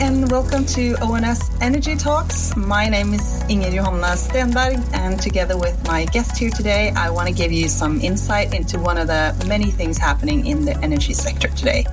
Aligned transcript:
and 0.00 0.30
welcome 0.30 0.64
to 0.64 0.94
ONS 1.02 1.50
Energy 1.60 1.96
Talks. 1.96 2.56
My 2.56 2.88
name 2.88 3.12
is 3.14 3.42
Inger 3.48 3.70
Johanna 3.70 4.14
Stenberg, 4.14 4.78
and 4.94 5.20
together 5.20 5.58
with 5.58 5.84
my 5.88 6.04
guest 6.04 6.38
here 6.38 6.50
today, 6.50 6.92
I 6.94 7.10
want 7.10 7.26
to 7.26 7.34
give 7.34 7.50
you 7.50 7.68
some 7.68 8.00
insight 8.00 8.54
into 8.54 8.78
one 8.78 8.96
of 8.96 9.08
the 9.08 9.34
many 9.48 9.72
things 9.72 9.98
happening 9.98 10.46
in 10.46 10.64
the 10.64 10.78
energy 10.82 11.14
sector 11.14 11.48
today. 11.48 11.84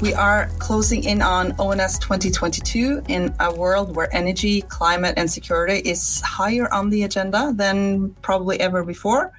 We 0.00 0.14
are 0.14 0.48
closing 0.60 1.02
in 1.02 1.20
on 1.20 1.52
ONS 1.58 1.98
2022 1.98 3.02
in 3.08 3.34
a 3.40 3.52
world 3.52 3.96
where 3.96 4.14
energy, 4.14 4.62
climate, 4.62 5.14
and 5.16 5.28
security 5.28 5.78
is 5.78 6.20
higher 6.20 6.72
on 6.72 6.90
the 6.90 7.02
agenda 7.02 7.52
than 7.56 8.10
probably 8.22 8.60
ever 8.60 8.84
before 8.84 9.32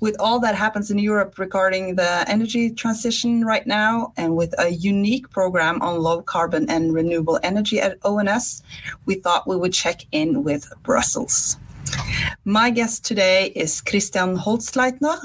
with 0.00 0.16
all 0.18 0.40
that 0.40 0.54
happens 0.54 0.90
in 0.90 0.98
Europe 0.98 1.38
regarding 1.38 1.96
the 1.96 2.24
energy 2.28 2.70
transition 2.70 3.44
right 3.44 3.66
now, 3.66 4.12
and 4.16 4.36
with 4.36 4.54
a 4.58 4.70
unique 4.70 5.30
program 5.30 5.80
on 5.82 6.00
low 6.00 6.22
carbon 6.22 6.68
and 6.68 6.92
renewable 6.92 7.38
energy 7.42 7.80
at 7.80 7.98
ONS, 8.04 8.62
we 9.06 9.14
thought 9.14 9.48
we 9.48 9.56
would 9.56 9.72
check 9.72 10.06
in 10.12 10.44
with 10.44 10.72
Brussels. 10.82 11.56
My 12.44 12.70
guest 12.70 13.04
today 13.04 13.52
is 13.54 13.80
Christian 13.80 14.36
Holzleitner 14.36 15.18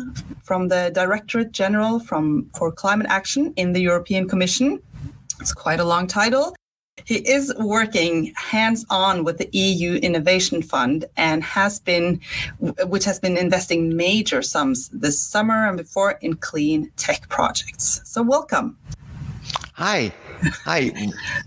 from 0.44 0.68
the 0.68 0.92
Directorate 0.94 1.52
General 1.52 2.00
from, 2.00 2.50
for 2.56 2.72
Climate 2.72 3.08
Action 3.10 3.54
in 3.56 3.74
the 3.74 3.82
European 3.82 4.28
Commission. 4.28 4.82
It's 5.40 5.54
quite 5.54 5.80
a 5.80 5.86
long 5.86 6.08
title. 6.08 6.56
He 7.06 7.18
is 7.18 7.54
working 7.58 8.34
hands 8.36 8.86
on 8.90 9.24
with 9.24 9.38
the 9.38 9.50
EU 9.52 9.96
Innovation 9.96 10.62
Fund 10.62 11.06
and 11.18 11.44
has 11.44 11.80
been, 11.80 12.20
which 12.88 13.06
has 13.06 13.20
been 13.20 13.38
investing 13.38 13.96
major 13.96 14.42
sums 14.42 14.90
this 14.90 15.22
summer 15.22 15.68
and 15.68 15.78
before 15.78 16.12
in 16.22 16.36
clean 16.36 16.92
tech 16.98 17.28
projects. 17.30 18.02
So, 18.06 18.22
welcome. 18.22 18.78
Hi. 19.74 20.12
Hi. 20.66 20.92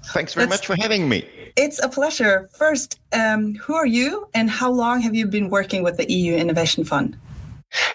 Thanks 0.07 0.35
very 0.35 0.47
much 0.47 0.67
for 0.67 0.77
having 0.77 1.09
me. 1.09 1.29
It's 1.57 1.79
a 1.83 1.89
pleasure. 1.89 2.49
First, 2.55 2.99
um, 3.13 3.55
who 3.57 3.75
are 3.75 3.87
you 3.87 4.29
and 4.35 4.51
how 4.51 4.71
long 4.71 5.01
have 5.03 5.15
you 5.15 5.27
been 5.27 5.51
working 5.51 5.83
with 5.83 5.99
the 5.99 6.11
EU 6.11 6.35
Innovation 6.35 6.85
Fund? 6.85 7.17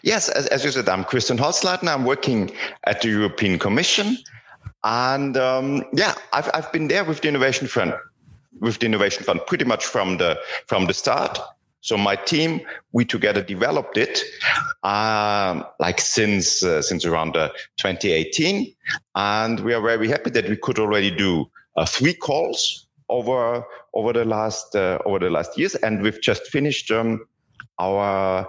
Yes, 0.03 0.29
as, 0.29 0.47
as 0.47 0.63
you 0.63 0.71
said, 0.71 0.89
I'm 0.89 1.03
Christian 1.03 1.37
Holzleitner. 1.37 1.93
I'm 1.93 2.05
working 2.05 2.51
at 2.85 3.01
the 3.01 3.09
European 3.09 3.59
Commission 3.59 4.17
and 4.83 5.37
um, 5.37 5.83
yeah, 5.93 6.13
I've, 6.33 6.49
I've 6.53 6.71
been 6.71 6.87
there 6.87 7.03
with 7.03 7.21
the 7.21 7.27
Innovation 7.27 7.67
Fund, 7.67 7.93
with 8.59 8.79
the 8.79 8.85
Innovation 8.85 9.23
Fund 9.23 9.41
pretty 9.47 9.65
much 9.65 9.85
from 9.85 10.17
the 10.17 10.37
from 10.67 10.85
the 10.85 10.93
start. 10.93 11.39
So 11.81 11.95
my 11.95 12.15
team, 12.15 12.61
we 12.91 13.05
together 13.05 13.41
developed 13.41 13.97
it, 13.97 14.19
um, 14.83 15.63
like 15.79 16.01
since 16.01 16.63
uh, 16.63 16.81
since 16.81 17.05
around 17.05 17.37
uh, 17.37 17.49
2018, 17.77 18.73
and 19.15 19.59
we 19.61 19.73
are 19.73 19.81
very 19.81 20.07
happy 20.07 20.31
that 20.31 20.49
we 20.49 20.57
could 20.57 20.79
already 20.79 21.11
do 21.11 21.49
uh, 21.75 21.85
three 21.85 22.13
calls 22.13 22.87
over 23.09 23.63
over 23.93 24.11
the 24.11 24.25
last 24.25 24.75
uh, 24.75 24.99
over 25.05 25.19
the 25.19 25.29
last 25.29 25.57
years, 25.57 25.75
and 25.75 26.01
we've 26.01 26.21
just 26.21 26.43
finished 26.47 26.91
um, 26.91 27.25
our 27.79 28.47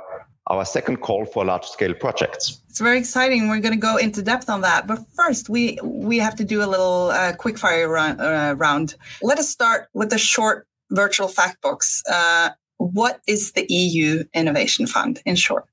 our 0.48 0.64
second 0.64 0.98
call 0.98 1.24
for 1.26 1.44
large 1.44 1.66
scale 1.66 1.94
projects. 1.94 2.60
It's 2.68 2.80
very 2.80 2.98
exciting. 2.98 3.48
We're 3.48 3.60
going 3.60 3.74
to 3.74 3.80
go 3.80 3.96
into 3.96 4.22
depth 4.22 4.48
on 4.48 4.62
that. 4.62 4.86
But 4.86 5.00
first, 5.14 5.48
we 5.48 5.78
we 5.82 6.18
have 6.18 6.36
to 6.36 6.44
do 6.44 6.62
a 6.62 6.66
little 6.66 7.10
uh, 7.10 7.34
quick 7.36 7.58
fire 7.58 7.88
run, 7.88 8.20
uh, 8.20 8.54
round. 8.56 8.94
Let 9.22 9.38
us 9.38 9.48
start 9.48 9.88
with 9.94 10.10
the 10.10 10.18
short 10.18 10.66
virtual 10.90 11.28
fact 11.28 11.60
box. 11.60 12.02
Uh, 12.10 12.50
what 12.78 13.20
is 13.26 13.52
the 13.52 13.66
EU 13.68 14.24
Innovation 14.34 14.86
Fund 14.86 15.20
in 15.26 15.36
short? 15.36 15.64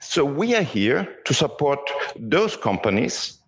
So 0.00 0.24
we 0.24 0.54
are 0.54 0.62
here 0.62 1.08
to 1.24 1.34
support 1.34 1.80
those 2.16 2.56
companies 2.56 3.38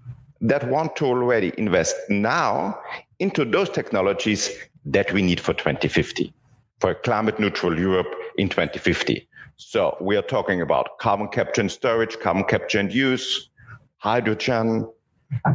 that 0.40 0.68
want 0.68 0.96
to 0.96 1.06
already 1.06 1.52
invest 1.56 1.96
now 2.08 2.78
into 3.18 3.44
those 3.44 3.70
technologies 3.70 4.50
that 4.84 5.12
we 5.12 5.22
need 5.22 5.40
for 5.40 5.54
2050 5.54 6.32
for 6.80 6.90
a 6.90 6.94
climate 6.94 7.38
neutral 7.40 7.78
Europe 7.78 8.14
in 8.36 8.48
2050. 8.48 9.26
So 9.56 9.96
we 10.00 10.16
are 10.16 10.22
talking 10.22 10.60
about 10.60 10.98
carbon 10.98 11.28
capture 11.28 11.60
and 11.60 11.70
storage, 11.70 12.18
carbon 12.18 12.44
capture 12.44 12.78
and 12.78 12.92
use, 12.92 13.50
hydrogen, 13.98 14.88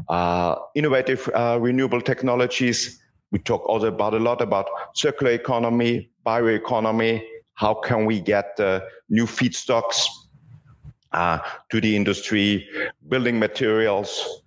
uh, 0.07 0.55
innovative 0.75 1.29
uh, 1.33 1.57
renewable 1.59 2.01
technologies. 2.01 3.01
We 3.31 3.39
talk 3.39 3.67
also 3.67 3.87
about 3.87 4.13
a 4.13 4.19
lot 4.19 4.41
about 4.41 4.67
circular 4.95 5.33
economy, 5.33 6.09
bioeconomy. 6.25 7.23
How 7.53 7.73
can 7.73 8.05
we 8.05 8.19
get 8.21 8.59
uh, 8.59 8.81
new 9.09 9.25
feedstocks 9.25 10.07
uh, 11.11 11.39
to 11.69 11.81
the 11.81 11.95
industry, 11.95 12.67
building 13.07 13.37
materials, 13.37 14.41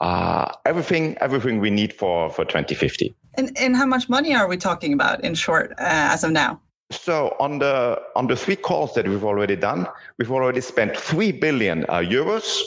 uh, 0.00 0.52
everything, 0.64 1.16
everything 1.18 1.60
we 1.60 1.70
need 1.70 1.92
for 1.92 2.30
for 2.30 2.44
2050. 2.44 3.14
And 3.34 3.56
and 3.58 3.76
how 3.76 3.86
much 3.86 4.08
money 4.08 4.34
are 4.34 4.48
we 4.48 4.56
talking 4.56 4.92
about 4.92 5.24
in 5.24 5.34
short 5.34 5.72
uh, 5.72 6.12
as 6.12 6.24
of 6.24 6.32
now? 6.32 6.60
So 6.90 7.34
on 7.40 7.58
the 7.58 8.00
on 8.14 8.28
the 8.28 8.36
three 8.36 8.56
calls 8.56 8.94
that 8.94 9.08
we've 9.08 9.24
already 9.24 9.56
done, 9.56 9.88
we've 10.18 10.30
already 10.30 10.60
spent 10.60 10.96
three 10.96 11.32
billion 11.32 11.84
uh, 11.88 11.98
euros 11.98 12.60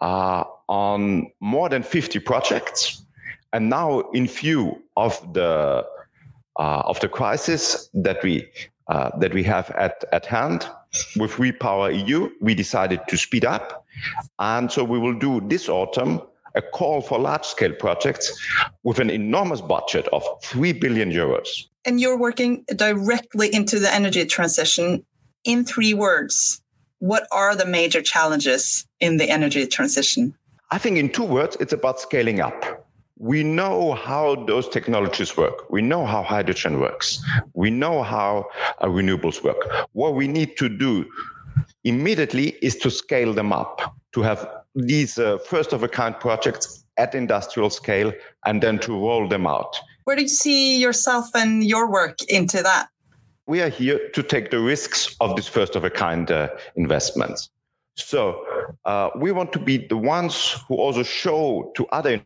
uh, 0.00 0.44
on 0.68 1.30
more 1.40 1.68
than 1.68 1.82
50 1.82 2.20
projects, 2.20 3.02
and 3.52 3.68
now 3.68 4.00
in 4.12 4.28
view 4.28 4.80
of 4.96 5.20
the 5.32 5.84
uh, 6.58 6.82
of 6.84 7.00
the 7.00 7.08
crisis 7.08 7.90
that 7.94 8.22
we 8.22 8.48
uh, 8.86 9.10
that 9.18 9.34
we 9.34 9.42
have 9.42 9.70
at 9.70 10.04
at 10.12 10.26
hand 10.26 10.68
with 11.16 11.32
Repower 11.32 11.90
EU, 12.06 12.30
we 12.40 12.54
decided 12.54 13.00
to 13.08 13.16
speed 13.16 13.44
up, 13.44 13.84
and 14.38 14.70
so 14.70 14.84
we 14.84 14.98
will 15.00 15.18
do 15.18 15.40
this 15.48 15.68
autumn 15.68 16.22
a 16.54 16.62
call 16.62 17.02
for 17.02 17.18
large 17.18 17.44
scale 17.44 17.74
projects 17.74 18.32
with 18.82 18.98
an 18.98 19.10
enormous 19.10 19.60
budget 19.60 20.08
of 20.08 20.24
3 20.42 20.72
billion 20.72 21.12
euros. 21.12 21.66
And 21.86 22.00
you're 22.00 22.18
working 22.18 22.64
directly 22.74 23.54
into 23.54 23.78
the 23.78 23.92
energy 23.94 24.26
transition 24.26 25.06
in 25.44 25.64
three 25.64 25.94
words. 25.94 26.60
What 26.98 27.28
are 27.30 27.54
the 27.54 27.64
major 27.64 28.02
challenges 28.02 28.84
in 28.98 29.18
the 29.18 29.30
energy 29.30 29.66
transition? 29.66 30.34
I 30.72 30.78
think, 30.78 30.98
in 30.98 31.10
two 31.10 31.22
words, 31.22 31.56
it's 31.60 31.72
about 31.72 32.00
scaling 32.00 32.40
up. 32.40 32.84
We 33.18 33.44
know 33.44 33.94
how 33.94 34.44
those 34.46 34.68
technologies 34.68 35.36
work. 35.36 35.70
We 35.70 35.80
know 35.80 36.04
how 36.04 36.22
hydrogen 36.24 36.80
works. 36.80 37.22
We 37.54 37.70
know 37.70 38.02
how 38.02 38.46
uh, 38.80 38.88
renewables 38.88 39.44
work. 39.44 39.86
What 39.92 40.14
we 40.14 40.26
need 40.26 40.56
to 40.58 40.68
do 40.68 41.06
immediately 41.84 42.56
is 42.60 42.76
to 42.78 42.90
scale 42.90 43.32
them 43.32 43.52
up, 43.52 43.94
to 44.12 44.22
have 44.22 44.46
these 44.74 45.18
uh, 45.18 45.38
first 45.38 45.72
of 45.72 45.82
a 45.84 45.88
kind 45.88 46.18
projects 46.18 46.84
at 46.98 47.14
industrial 47.14 47.70
scale 47.70 48.12
and 48.44 48.62
then 48.62 48.78
to 48.80 48.92
roll 48.92 49.28
them 49.28 49.46
out. 49.46 49.78
Where 50.06 50.14
do 50.14 50.22
you 50.22 50.28
see 50.28 50.78
yourself 50.78 51.34
and 51.34 51.64
your 51.64 51.90
work 51.90 52.22
into 52.28 52.62
that? 52.62 52.90
We 53.48 53.60
are 53.60 53.68
here 53.68 53.98
to 54.14 54.22
take 54.22 54.52
the 54.52 54.60
risks 54.60 55.16
of 55.20 55.34
these 55.34 55.48
first 55.48 55.74
of 55.74 55.82
a 55.82 55.90
kind 55.90 56.30
uh, 56.30 56.48
investments. 56.76 57.50
So 57.96 58.40
uh, 58.84 59.10
we 59.16 59.32
want 59.32 59.52
to 59.54 59.58
be 59.58 59.78
the 59.78 59.96
ones 59.96 60.54
who 60.68 60.76
also 60.76 61.02
show 61.02 61.72
to 61.74 61.88
other 61.88 62.22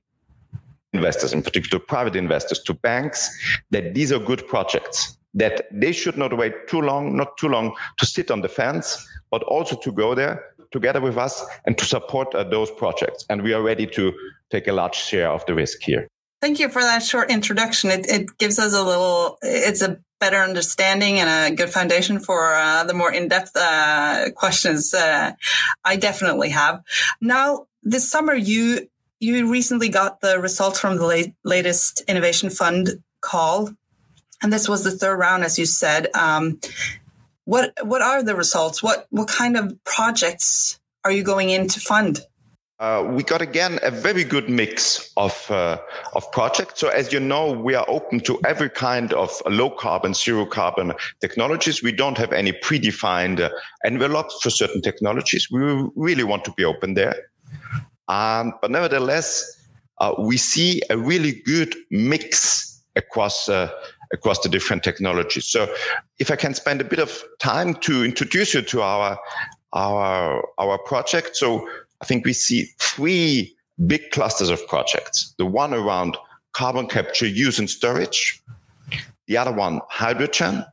investors, 0.92 1.32
in 1.32 1.42
particular 1.42 1.82
private 1.82 2.16
investors, 2.16 2.62
to 2.64 2.74
banks, 2.74 3.30
that 3.70 3.94
these 3.94 4.12
are 4.12 4.18
good 4.18 4.46
projects, 4.46 5.16
that 5.32 5.66
they 5.72 5.92
should 5.92 6.18
not 6.18 6.36
wait 6.36 6.68
too 6.68 6.82
long, 6.82 7.16
not 7.16 7.38
too 7.38 7.48
long 7.48 7.74
to 7.96 8.04
sit 8.04 8.30
on 8.30 8.42
the 8.42 8.48
fence, 8.50 9.08
but 9.30 9.42
also 9.44 9.74
to 9.76 9.90
go 9.90 10.14
there 10.14 10.44
together 10.70 11.00
with 11.00 11.16
us 11.16 11.42
and 11.64 11.78
to 11.78 11.86
support 11.86 12.34
uh, 12.34 12.44
those 12.44 12.70
projects. 12.72 13.24
And 13.30 13.40
we 13.40 13.54
are 13.54 13.62
ready 13.62 13.86
to 13.86 14.12
take 14.50 14.68
a 14.68 14.72
large 14.74 14.96
share 14.96 15.30
of 15.30 15.46
the 15.46 15.54
risk 15.54 15.80
here. 15.80 16.10
Thank 16.40 16.58
you 16.58 16.70
for 16.70 16.80
that 16.80 17.02
short 17.02 17.30
introduction. 17.30 17.90
It, 17.90 18.08
it 18.08 18.38
gives 18.38 18.58
us 18.58 18.72
a 18.72 18.82
little, 18.82 19.38
it's 19.42 19.82
a 19.82 19.98
better 20.20 20.38
understanding 20.38 21.18
and 21.18 21.52
a 21.52 21.54
good 21.54 21.70
foundation 21.70 22.18
for 22.18 22.54
uh, 22.54 22.84
the 22.84 22.94
more 22.94 23.12
in-depth 23.12 23.52
uh, 23.56 24.30
questions 24.34 24.94
uh, 24.94 25.32
I 25.84 25.96
definitely 25.96 26.50
have. 26.50 26.82
Now, 27.20 27.66
this 27.82 28.10
summer, 28.10 28.34
you 28.34 28.88
you 29.22 29.50
recently 29.50 29.90
got 29.90 30.22
the 30.22 30.38
results 30.38 30.80
from 30.80 30.96
the 30.96 31.04
late, 31.04 31.34
latest 31.44 32.02
innovation 32.08 32.48
fund 32.48 33.02
call, 33.20 33.70
and 34.42 34.52
this 34.52 34.66
was 34.66 34.84
the 34.84 34.90
third 34.90 35.16
round, 35.16 35.44
as 35.44 35.58
you 35.58 35.66
said. 35.66 36.08
Um, 36.14 36.58
what 37.44 37.72
what 37.82 38.02
are 38.02 38.22
the 38.22 38.34
results? 38.34 38.82
What 38.82 39.06
what 39.10 39.28
kind 39.28 39.56
of 39.56 39.82
projects 39.84 40.78
are 41.04 41.12
you 41.12 41.22
going 41.22 41.50
in 41.50 41.68
to 41.68 41.80
fund? 41.80 42.20
Uh, 42.80 43.06
we 43.10 43.22
got 43.22 43.42
again 43.42 43.78
a 43.82 43.90
very 43.90 44.24
good 44.24 44.48
mix 44.48 45.12
of 45.18 45.50
uh, 45.50 45.76
of 46.14 46.32
projects. 46.32 46.80
So 46.80 46.88
as 46.88 47.12
you 47.12 47.20
know, 47.20 47.52
we 47.52 47.74
are 47.74 47.84
open 47.88 48.20
to 48.20 48.40
every 48.46 48.70
kind 48.70 49.12
of 49.12 49.30
low 49.44 49.68
carbon, 49.68 50.14
zero 50.14 50.46
carbon 50.46 50.94
technologies. 51.20 51.82
We 51.82 51.92
don't 51.92 52.16
have 52.16 52.32
any 52.32 52.52
predefined 52.52 53.40
uh, 53.40 53.50
envelopes 53.84 54.40
for 54.42 54.48
certain 54.48 54.80
technologies. 54.80 55.50
We 55.50 55.60
really 55.94 56.24
want 56.24 56.46
to 56.46 56.52
be 56.52 56.64
open 56.64 56.94
there. 56.94 57.14
Um, 58.08 58.54
but 58.62 58.70
nevertheless, 58.70 59.60
uh, 59.98 60.14
we 60.18 60.38
see 60.38 60.80
a 60.88 60.96
really 60.96 61.32
good 61.44 61.76
mix 61.90 62.82
across 62.96 63.50
uh, 63.50 63.70
across 64.10 64.38
the 64.40 64.48
different 64.48 64.82
technologies. 64.82 65.44
So 65.44 65.70
if 66.18 66.30
I 66.30 66.36
can 66.36 66.54
spend 66.54 66.80
a 66.80 66.84
bit 66.84 66.98
of 66.98 67.22
time 67.40 67.74
to 67.80 68.06
introduce 68.06 68.54
you 68.54 68.62
to 68.62 68.80
our 68.80 69.18
our 69.74 70.48
our 70.56 70.78
project. 70.78 71.36
So 71.36 71.68
I 72.02 72.06
think 72.06 72.24
we 72.24 72.32
see 72.32 72.68
three 72.78 73.54
big 73.86 74.10
clusters 74.10 74.50
of 74.50 74.66
projects. 74.66 75.34
The 75.38 75.46
one 75.46 75.74
around 75.74 76.16
carbon 76.52 76.86
capture, 76.86 77.26
use 77.26 77.58
and 77.58 77.68
storage. 77.68 78.42
The 79.26 79.36
other 79.36 79.52
one, 79.52 79.80
hydrogen, 79.88 80.64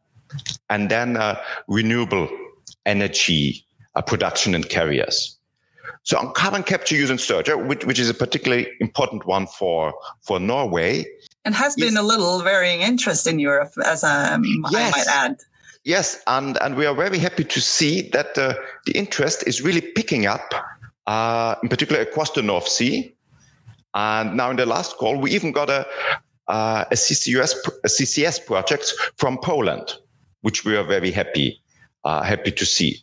and 0.70 0.90
then 0.90 1.18
uh, 1.18 1.40
renewable 1.68 2.28
energy 2.86 3.66
uh, 3.96 4.02
production 4.02 4.56
and 4.56 4.68
carriers. 4.68 5.38
So 6.04 6.18
on 6.18 6.32
carbon 6.34 6.64
capture, 6.64 6.96
use 6.96 7.10
and 7.10 7.20
storage, 7.20 7.50
uh, 7.50 7.58
which, 7.58 7.86
which 7.86 8.00
is 8.00 8.10
a 8.10 8.14
particularly 8.14 8.68
important 8.80 9.26
one 9.26 9.46
for 9.46 9.94
for 10.22 10.40
Norway, 10.40 11.06
and 11.46 11.56
has 11.56 11.76
been 11.76 11.98
a 11.98 12.04
little 12.04 12.42
varying 12.42 12.82
interest 12.82 13.28
in 13.28 13.40
Europe, 13.40 13.72
as 13.86 14.04
um, 14.04 14.44
yes. 14.72 14.94
I 14.94 14.98
might 14.98 15.08
add. 15.08 15.38
Yes, 15.84 16.22
and, 16.28 16.58
and 16.62 16.76
we 16.76 16.86
are 16.86 16.94
very 16.94 17.18
happy 17.18 17.46
to 17.46 17.62
see 17.62 18.10
that 18.10 18.38
uh, 18.38 18.56
the 18.86 18.92
interest 18.92 19.48
is 19.48 19.62
really 19.62 19.80
picking 19.80 20.26
up, 20.26 20.54
uh, 21.08 21.56
in 21.64 21.70
particular 21.70 22.02
across 22.02 22.32
the 22.32 22.42
North 22.42 22.68
Sea. 22.68 23.14
And 23.94 24.38
now 24.38 24.52
in 24.52 24.58
the 24.58 24.66
last 24.66 24.98
call, 24.98 25.18
we 25.20 25.32
even 25.32 25.52
got 25.52 25.70
a, 25.70 25.88
uh, 26.48 26.86
a, 26.92 26.96
CCUS, 26.96 27.56
a 27.84 27.88
CCS 27.88 28.46
project 28.46 28.94
from 29.18 29.40
Poland, 29.40 29.94
which 30.42 30.66
we 30.66 30.76
are 30.76 30.84
very 30.84 31.10
happy, 31.10 31.60
uh, 32.04 32.22
happy 32.22 32.52
to 32.52 32.66
see. 32.66 33.00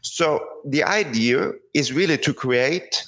So 0.00 0.44
the 0.64 0.84
idea 0.84 1.52
is 1.74 1.92
really 1.92 2.18
to 2.18 2.32
create 2.32 3.04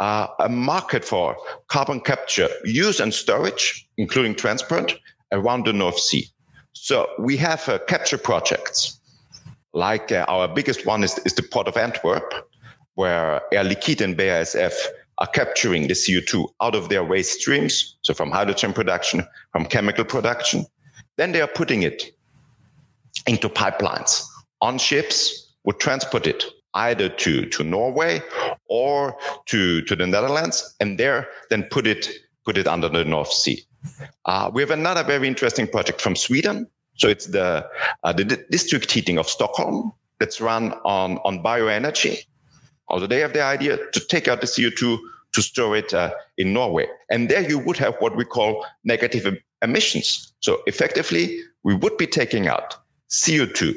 uh, 0.00 0.26
a 0.40 0.48
market 0.48 1.04
for 1.04 1.36
carbon 1.68 2.00
capture, 2.00 2.48
use 2.64 3.00
and 3.00 3.14
storage, 3.14 3.88
including 3.96 4.34
transport, 4.34 4.98
around 5.30 5.64
the 5.64 5.72
North 5.72 5.98
Sea. 5.98 6.26
So 6.72 7.08
we 7.18 7.36
have 7.38 7.68
uh, 7.68 7.78
capture 7.86 8.18
projects. 8.18 8.98
Like 9.72 10.12
uh, 10.12 10.26
our 10.28 10.48
biggest 10.48 10.84
one 10.84 11.02
is, 11.02 11.18
is 11.24 11.34
the 11.34 11.42
Port 11.42 11.68
of 11.68 11.76
Antwerp, 11.76 12.51
where 12.94 13.40
Air 13.52 13.64
Liquide 13.64 14.00
and 14.00 14.16
BASF 14.16 14.72
are 15.18 15.26
capturing 15.28 15.88
the 15.88 15.94
CO2 15.94 16.48
out 16.60 16.74
of 16.74 16.88
their 16.88 17.04
waste 17.04 17.40
streams. 17.40 17.96
So 18.02 18.14
from 18.14 18.30
hydrogen 18.30 18.72
production, 18.72 19.26
from 19.52 19.66
chemical 19.66 20.04
production. 20.04 20.66
Then 21.16 21.32
they 21.32 21.40
are 21.40 21.48
putting 21.48 21.82
it 21.82 22.14
into 23.26 23.48
pipelines 23.48 24.24
on 24.60 24.78
ships, 24.78 25.54
would 25.64 25.78
transport 25.78 26.26
it 26.26 26.44
either 26.74 27.08
to, 27.08 27.46
to 27.46 27.62
Norway 27.62 28.22
or 28.66 29.16
to, 29.46 29.82
to 29.82 29.94
the 29.94 30.06
Netherlands, 30.06 30.74
and 30.80 30.98
there 30.98 31.28
then 31.50 31.64
put 31.64 31.86
it 31.86 32.08
put 32.44 32.56
it 32.58 32.66
under 32.66 32.88
the 32.88 33.04
North 33.04 33.32
Sea. 33.32 33.62
Uh, 34.24 34.50
we 34.52 34.62
have 34.62 34.70
another 34.70 35.04
very 35.04 35.28
interesting 35.28 35.66
project 35.66 36.00
from 36.00 36.16
Sweden. 36.16 36.66
So 36.96 37.08
it's 37.08 37.26
the, 37.26 37.66
uh, 38.04 38.12
the 38.12 38.24
district 38.24 38.90
heating 38.90 39.18
of 39.18 39.28
Stockholm 39.28 39.92
that's 40.18 40.40
run 40.40 40.72
on, 40.84 41.18
on 41.18 41.42
bioenergy. 41.42 42.24
Also, 42.92 43.06
they 43.06 43.20
have 43.20 43.32
the 43.32 43.42
idea 43.42 43.78
to 43.92 44.00
take 44.00 44.28
out 44.28 44.40
the 44.40 44.46
CO2 44.46 44.98
to 45.32 45.42
store 45.42 45.76
it 45.76 45.92
uh, 45.94 46.10
in 46.36 46.52
Norway. 46.52 46.86
And 47.10 47.28
there 47.28 47.48
you 47.48 47.58
would 47.58 47.78
have 47.78 47.96
what 48.00 48.16
we 48.16 48.24
call 48.24 48.64
negative 48.84 49.26
emissions. 49.62 50.32
So 50.40 50.62
effectively, 50.66 51.40
we 51.64 51.74
would 51.74 51.96
be 51.96 52.06
taking 52.06 52.46
out 52.48 52.76
CO2 53.10 53.74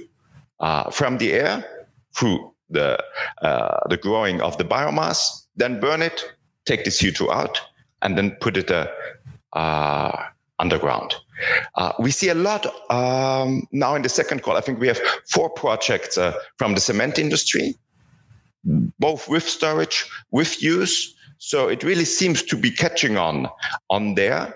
uh, 0.59 0.91
from 0.91 1.17
the 1.17 1.33
air 1.33 1.65
through 2.13 2.53
the, 2.69 3.01
uh, 3.41 3.79
the 3.89 3.97
growing 3.97 4.41
of 4.41 4.57
the 4.57 4.65
biomass, 4.65 5.45
then 5.55 5.79
burn 5.79 6.01
it, 6.01 6.25
take 6.65 6.83
the 6.83 6.91
CO2 6.91 7.29
out, 7.31 7.61
and 8.01 8.17
then 8.17 8.31
put 8.41 8.57
it 8.57 8.69
uh, 8.69 8.87
uh, 9.53 10.11
underground. 10.59 11.15
Uh, 11.75 11.91
we 11.99 12.11
see 12.11 12.29
a 12.29 12.35
lot 12.35 12.65
um, 12.91 13.67
now 13.71 13.95
in 13.95 14.01
the 14.01 14.09
second 14.09 14.41
call. 14.41 14.57
I 14.57 14.61
think 14.61 14.79
we 14.79 14.87
have 14.87 14.99
four 15.29 15.49
projects 15.49 16.17
uh, 16.17 16.33
from 16.57 16.75
the 16.75 16.81
cement 16.81 17.19
industry, 17.19 17.75
both 18.99 19.27
with 19.27 19.47
storage, 19.47 20.05
with 20.31 20.61
use. 20.61 21.15
So 21.37 21.67
it 21.67 21.83
really 21.83 22.05
seems 22.05 22.41
to 22.43 22.57
be 22.57 22.71
catching 22.71 23.17
on 23.17 23.47
on 23.89 24.15
there. 24.15 24.55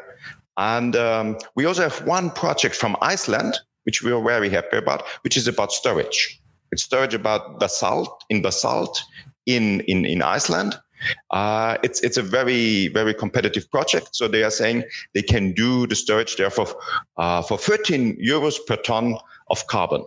And 0.58 0.96
um, 0.96 1.38
we 1.56 1.66
also 1.66 1.84
have 1.84 2.06
one 2.06 2.32
project 2.32 2.76
from 2.76 2.98
Iceland, 3.02 3.58
which 3.84 4.04
we 4.04 4.12
are 4.12 4.22
very 4.22 4.50
happy 4.50 4.78
about, 4.78 5.04
which 5.22 5.38
is 5.38 5.48
about 5.48 5.72
storage. 5.72 6.42
It's 6.72 6.84
storage 6.84 7.14
about 7.14 7.60
basalt 7.60 8.24
in 8.30 8.42
basalt 8.42 9.02
in, 9.46 9.82
in, 9.82 10.06
in 10.06 10.22
Iceland. 10.22 10.78
Uh, 11.32 11.78
it's 11.82 12.02
it's 12.02 12.18
a 12.18 12.22
very 12.22 12.90
very 12.90 13.14
competitive 13.14 13.70
project. 13.72 14.10
So 14.12 14.28
they 14.28 14.44
are 14.44 14.52
saying 14.52 14.84
they 15.14 15.22
can 15.22 15.54
do 15.54 15.88
the 15.88 15.96
storage 15.96 16.36
there 16.36 16.50
for 16.50 16.68
uh, 17.18 17.42
for 17.42 17.58
13 17.58 18.18
euros 18.22 18.58
per 18.68 18.76
ton 18.76 19.16
of 19.50 19.66
carbon, 19.68 20.04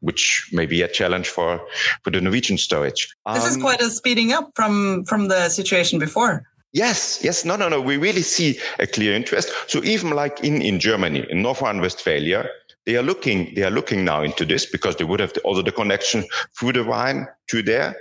which 0.00 0.48
may 0.52 0.66
be 0.66 0.82
a 0.82 0.88
challenge 0.88 1.28
for 1.28 1.60
for 2.02 2.10
the 2.10 2.20
Norwegian 2.20 2.58
storage. 2.58 3.14
This 3.34 3.44
um, 3.44 3.50
is 3.50 3.56
quite 3.56 3.80
a 3.80 3.90
speeding 3.90 4.32
up 4.32 4.50
from 4.54 5.04
from 5.04 5.28
the 5.28 5.48
situation 5.48 5.98
before. 5.98 6.44
Yes, 6.74 7.20
yes, 7.22 7.44
no, 7.44 7.56
no, 7.56 7.68
no. 7.68 7.80
We 7.82 7.98
really 7.98 8.22
see 8.22 8.58
a 8.78 8.86
clear 8.86 9.14
interest. 9.14 9.52
So 9.66 9.82
even 9.84 10.10
like 10.10 10.42
in 10.42 10.62
in 10.62 10.80
Germany, 10.80 11.26
in 11.30 11.42
North 11.42 11.60
Rhine-Westphalia, 11.60 12.48
they 12.86 12.96
are 12.96 13.02
looking 13.02 13.54
they 13.54 13.62
are 13.62 13.70
looking 13.70 14.04
now 14.04 14.22
into 14.22 14.44
this 14.44 14.66
because 14.66 14.96
they 14.96 15.04
would 15.04 15.20
have 15.20 15.32
the, 15.34 15.40
also 15.40 15.62
the 15.62 15.72
connection 15.72 16.24
through 16.58 16.72
the 16.72 16.84
Rhine 16.84 17.26
to 17.48 17.62
there 17.62 17.94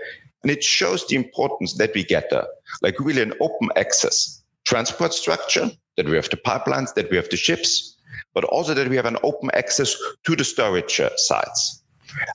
and 0.43 0.51
it 0.51 0.63
shows 0.63 1.05
the 1.07 1.15
importance 1.15 1.77
that 1.77 1.93
we 1.93 2.03
get 2.03 2.29
there, 2.29 2.47
like 2.81 2.99
really 2.99 3.21
an 3.21 3.33
open 3.39 3.69
access 3.75 4.41
transport 4.63 5.13
structure, 5.13 5.71
that 5.97 6.07
we 6.07 6.15
have 6.15 6.29
the 6.29 6.37
pipelines, 6.37 6.93
that 6.93 7.09
we 7.09 7.17
have 7.17 7.29
the 7.29 7.37
ships, 7.37 7.97
but 8.33 8.43
also 8.45 8.73
that 8.73 8.87
we 8.87 8.95
have 8.95 9.05
an 9.05 9.17
open 9.23 9.49
access 9.53 9.95
to 10.23 10.35
the 10.35 10.43
storage 10.43 10.99
uh, 10.99 11.09
sites. 11.17 11.83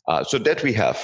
Uh, 0.09 0.25
so 0.25 0.39
that 0.39 0.63
we 0.63 0.73
have, 0.73 0.99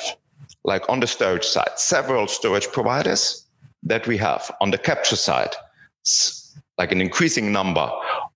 like 0.64 0.88
on 0.88 1.00
the 1.00 1.06
storage 1.06 1.44
side, 1.44 1.70
several 1.76 2.26
storage 2.26 2.68
providers 2.68 3.46
that 3.82 4.06
we 4.06 4.16
have 4.16 4.50
on 4.60 4.70
the 4.70 4.78
capture 4.78 5.16
side, 5.16 5.54
like 6.78 6.92
an 6.92 7.00
increasing 7.00 7.52
number 7.52 7.90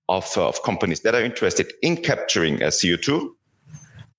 of, 0.09 0.31
uh, 0.37 0.49
of 0.49 0.63
companies 0.63 1.01
that 1.01 1.15
are 1.15 1.23
interested 1.23 1.73
in 1.83 1.97
capturing 1.97 2.63
uh, 2.63 2.67
CO2. 2.67 3.31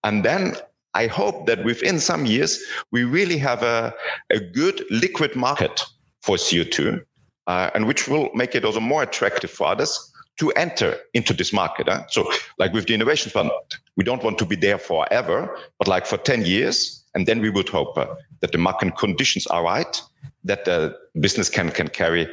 And 0.03 0.23
then 0.23 0.55
I 0.93 1.07
hope 1.07 1.45
that 1.47 1.63
within 1.63 1.99
some 1.99 2.25
years, 2.25 2.63
we 2.91 3.03
really 3.03 3.37
have 3.37 3.61
a, 3.61 3.93
a 4.31 4.39
good 4.39 4.83
liquid 4.89 5.35
market 5.35 5.83
for 6.21 6.37
CO2, 6.37 7.01
uh, 7.47 7.69
and 7.75 7.85
which 7.87 8.07
will 8.07 8.29
make 8.33 8.55
it 8.55 8.65
also 8.65 8.79
more 8.79 9.03
attractive 9.03 9.51
for 9.51 9.67
others 9.67 10.11
to 10.37 10.51
enter 10.51 10.97
into 11.13 11.33
this 11.33 11.51
market. 11.51 11.87
Huh? 11.87 12.05
So, 12.09 12.31
like 12.57 12.73
with 12.73 12.87
the 12.87 12.93
Innovation 12.93 13.31
Fund, 13.31 13.51
we 13.95 14.03
don't 14.03 14.23
want 14.23 14.37
to 14.39 14.45
be 14.45 14.55
there 14.55 14.77
forever, 14.77 15.57
but 15.79 15.87
like 15.87 16.05
for 16.05 16.17
10 16.17 16.45
years. 16.45 17.03
And 17.15 17.27
then 17.27 17.41
we 17.41 17.49
would 17.49 17.67
hope 17.69 17.97
uh, 17.97 18.05
that 18.41 18.51
the 18.51 18.59
market 18.59 18.95
conditions 18.97 19.47
are 19.47 19.63
right, 19.63 20.01
that 20.43 20.65
the 20.65 20.95
business 21.19 21.49
can, 21.49 21.71
can 21.71 21.87
carry 21.87 22.27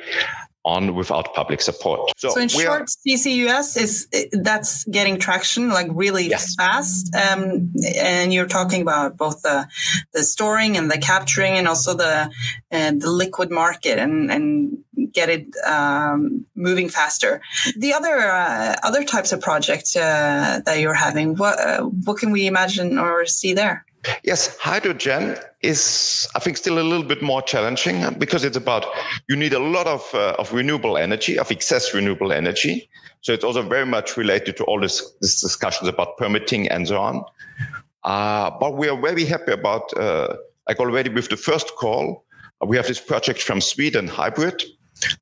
on 0.64 0.94
without 0.94 1.34
public 1.34 1.60
support. 1.60 2.10
So, 2.16 2.30
so 2.30 2.40
in 2.40 2.48
short, 2.48 2.82
are, 2.82 2.86
CCUS 3.06 3.76
is 3.76 4.08
that's 4.32 4.84
getting 4.84 5.18
traction 5.18 5.68
like 5.68 5.88
really 5.90 6.28
yes. 6.28 6.54
fast. 6.54 7.14
Um, 7.14 7.72
and 7.96 8.32
you're 8.32 8.46
talking 8.46 8.82
about 8.82 9.16
both 9.16 9.42
the 9.42 9.68
the 10.12 10.22
storing 10.22 10.76
and 10.76 10.90
the 10.90 10.98
capturing, 10.98 11.54
and 11.54 11.68
also 11.68 11.94
the 11.94 12.30
uh, 12.72 12.90
the 12.92 13.10
liquid 13.10 13.50
market, 13.50 13.98
and 13.98 14.30
and 14.30 14.78
get 15.12 15.28
it 15.28 15.46
um, 15.66 16.46
moving 16.54 16.88
faster. 16.88 17.42
The 17.76 17.92
other 17.92 18.18
uh, 18.20 18.76
other 18.82 19.04
types 19.04 19.32
of 19.32 19.40
projects 19.40 19.96
uh, 19.96 20.60
that 20.64 20.80
you're 20.80 20.94
having, 20.94 21.36
what 21.36 21.60
uh, 21.60 21.82
what 21.82 22.18
can 22.18 22.30
we 22.30 22.46
imagine 22.46 22.98
or 22.98 23.26
see 23.26 23.52
there? 23.52 23.84
Yes, 24.22 24.56
hydrogen 24.58 25.36
is, 25.62 26.28
I 26.34 26.38
think, 26.38 26.56
still 26.56 26.78
a 26.78 26.82
little 26.82 27.06
bit 27.06 27.22
more 27.22 27.42
challenging 27.42 28.04
because 28.18 28.44
it's 28.44 28.56
about 28.56 28.86
you 29.28 29.36
need 29.36 29.52
a 29.52 29.58
lot 29.58 29.86
of 29.86 30.14
uh, 30.14 30.36
of 30.38 30.52
renewable 30.52 30.98
energy, 30.98 31.38
of 31.38 31.50
excess 31.50 31.94
renewable 31.94 32.32
energy. 32.32 32.88
So 33.24 33.32
it's 33.32 33.44
also 33.44 33.62
very 33.62 33.86
much 33.86 34.18
related 34.18 34.58
to 34.58 34.64
all 34.64 34.80
this, 34.80 35.12
this 35.22 35.40
discussions 35.40 35.88
about 35.88 36.18
permitting 36.18 36.68
and 36.68 36.86
so 36.86 37.00
on. 37.00 37.24
Uh, 38.02 38.50
but 38.60 38.76
we 38.76 38.86
are 38.88 39.00
very 39.00 39.24
happy 39.24 39.52
about, 39.52 39.96
uh, 39.96 40.36
like 40.68 40.78
already 40.78 41.08
with 41.08 41.30
the 41.30 41.36
first 41.38 41.74
call, 41.76 42.22
uh, 42.62 42.66
we 42.66 42.76
have 42.76 42.86
this 42.86 43.00
project 43.00 43.40
from 43.40 43.62
Sweden, 43.62 44.08
HYBRIT, 44.08 44.64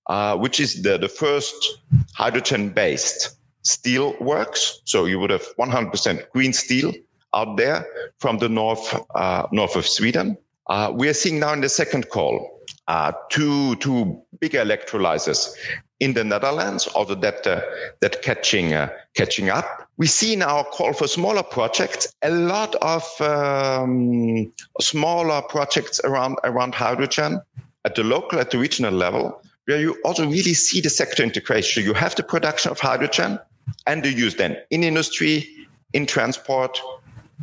uh, 0.08 0.36
which 0.36 0.58
is 0.58 0.82
the, 0.82 0.98
the 0.98 1.08
first 1.08 1.78
hydrogen-based 2.14 3.36
steel 3.62 4.16
works. 4.20 4.80
So 4.84 5.04
you 5.04 5.20
would 5.20 5.30
have 5.30 5.46
100% 5.56 6.28
green 6.30 6.52
steel 6.52 6.92
out 7.34 7.56
there 7.56 7.86
from 8.18 8.38
the 8.38 8.48
north 8.48 8.94
uh, 9.14 9.46
north 9.52 9.76
of 9.76 9.86
Sweden. 9.86 10.36
Uh, 10.68 10.92
we 10.94 11.08
are 11.08 11.14
seeing 11.14 11.40
now 11.40 11.52
in 11.52 11.60
the 11.60 11.68
second 11.68 12.08
call 12.08 12.62
uh, 12.88 13.12
two 13.30 13.76
two 13.76 14.20
bigger 14.40 14.64
electrolyzers 14.64 15.54
in 16.00 16.14
the 16.14 16.24
Netherlands, 16.24 16.86
also 16.88 17.14
that 17.14 17.46
uh, 17.46 17.60
that 18.00 18.22
catching 18.22 18.72
uh, 18.74 18.88
catching 19.14 19.50
up. 19.50 19.88
We 19.98 20.06
see 20.06 20.32
in 20.32 20.42
our 20.42 20.64
call 20.64 20.92
for 20.92 21.06
smaller 21.06 21.42
projects 21.42 22.12
a 22.22 22.30
lot 22.30 22.74
of 22.76 23.04
um, 23.20 24.52
smaller 24.80 25.42
projects 25.42 26.00
around 26.04 26.38
around 26.44 26.74
hydrogen 26.74 27.40
at 27.84 27.94
the 27.94 28.04
local, 28.04 28.40
at 28.40 28.50
the 28.50 28.58
regional 28.58 28.92
level, 28.92 29.42
where 29.66 29.80
you 29.80 29.96
also 30.04 30.24
really 30.24 30.54
see 30.54 30.80
the 30.80 30.90
sector 30.90 31.22
integration. 31.22 31.84
You 31.84 31.94
have 31.94 32.14
the 32.14 32.22
production 32.22 32.70
of 32.70 32.80
hydrogen 32.80 33.38
and 33.86 34.02
the 34.02 34.12
use 34.12 34.34
then 34.34 34.56
in 34.70 34.82
industry, 34.82 35.48
in 35.92 36.06
transport, 36.06 36.80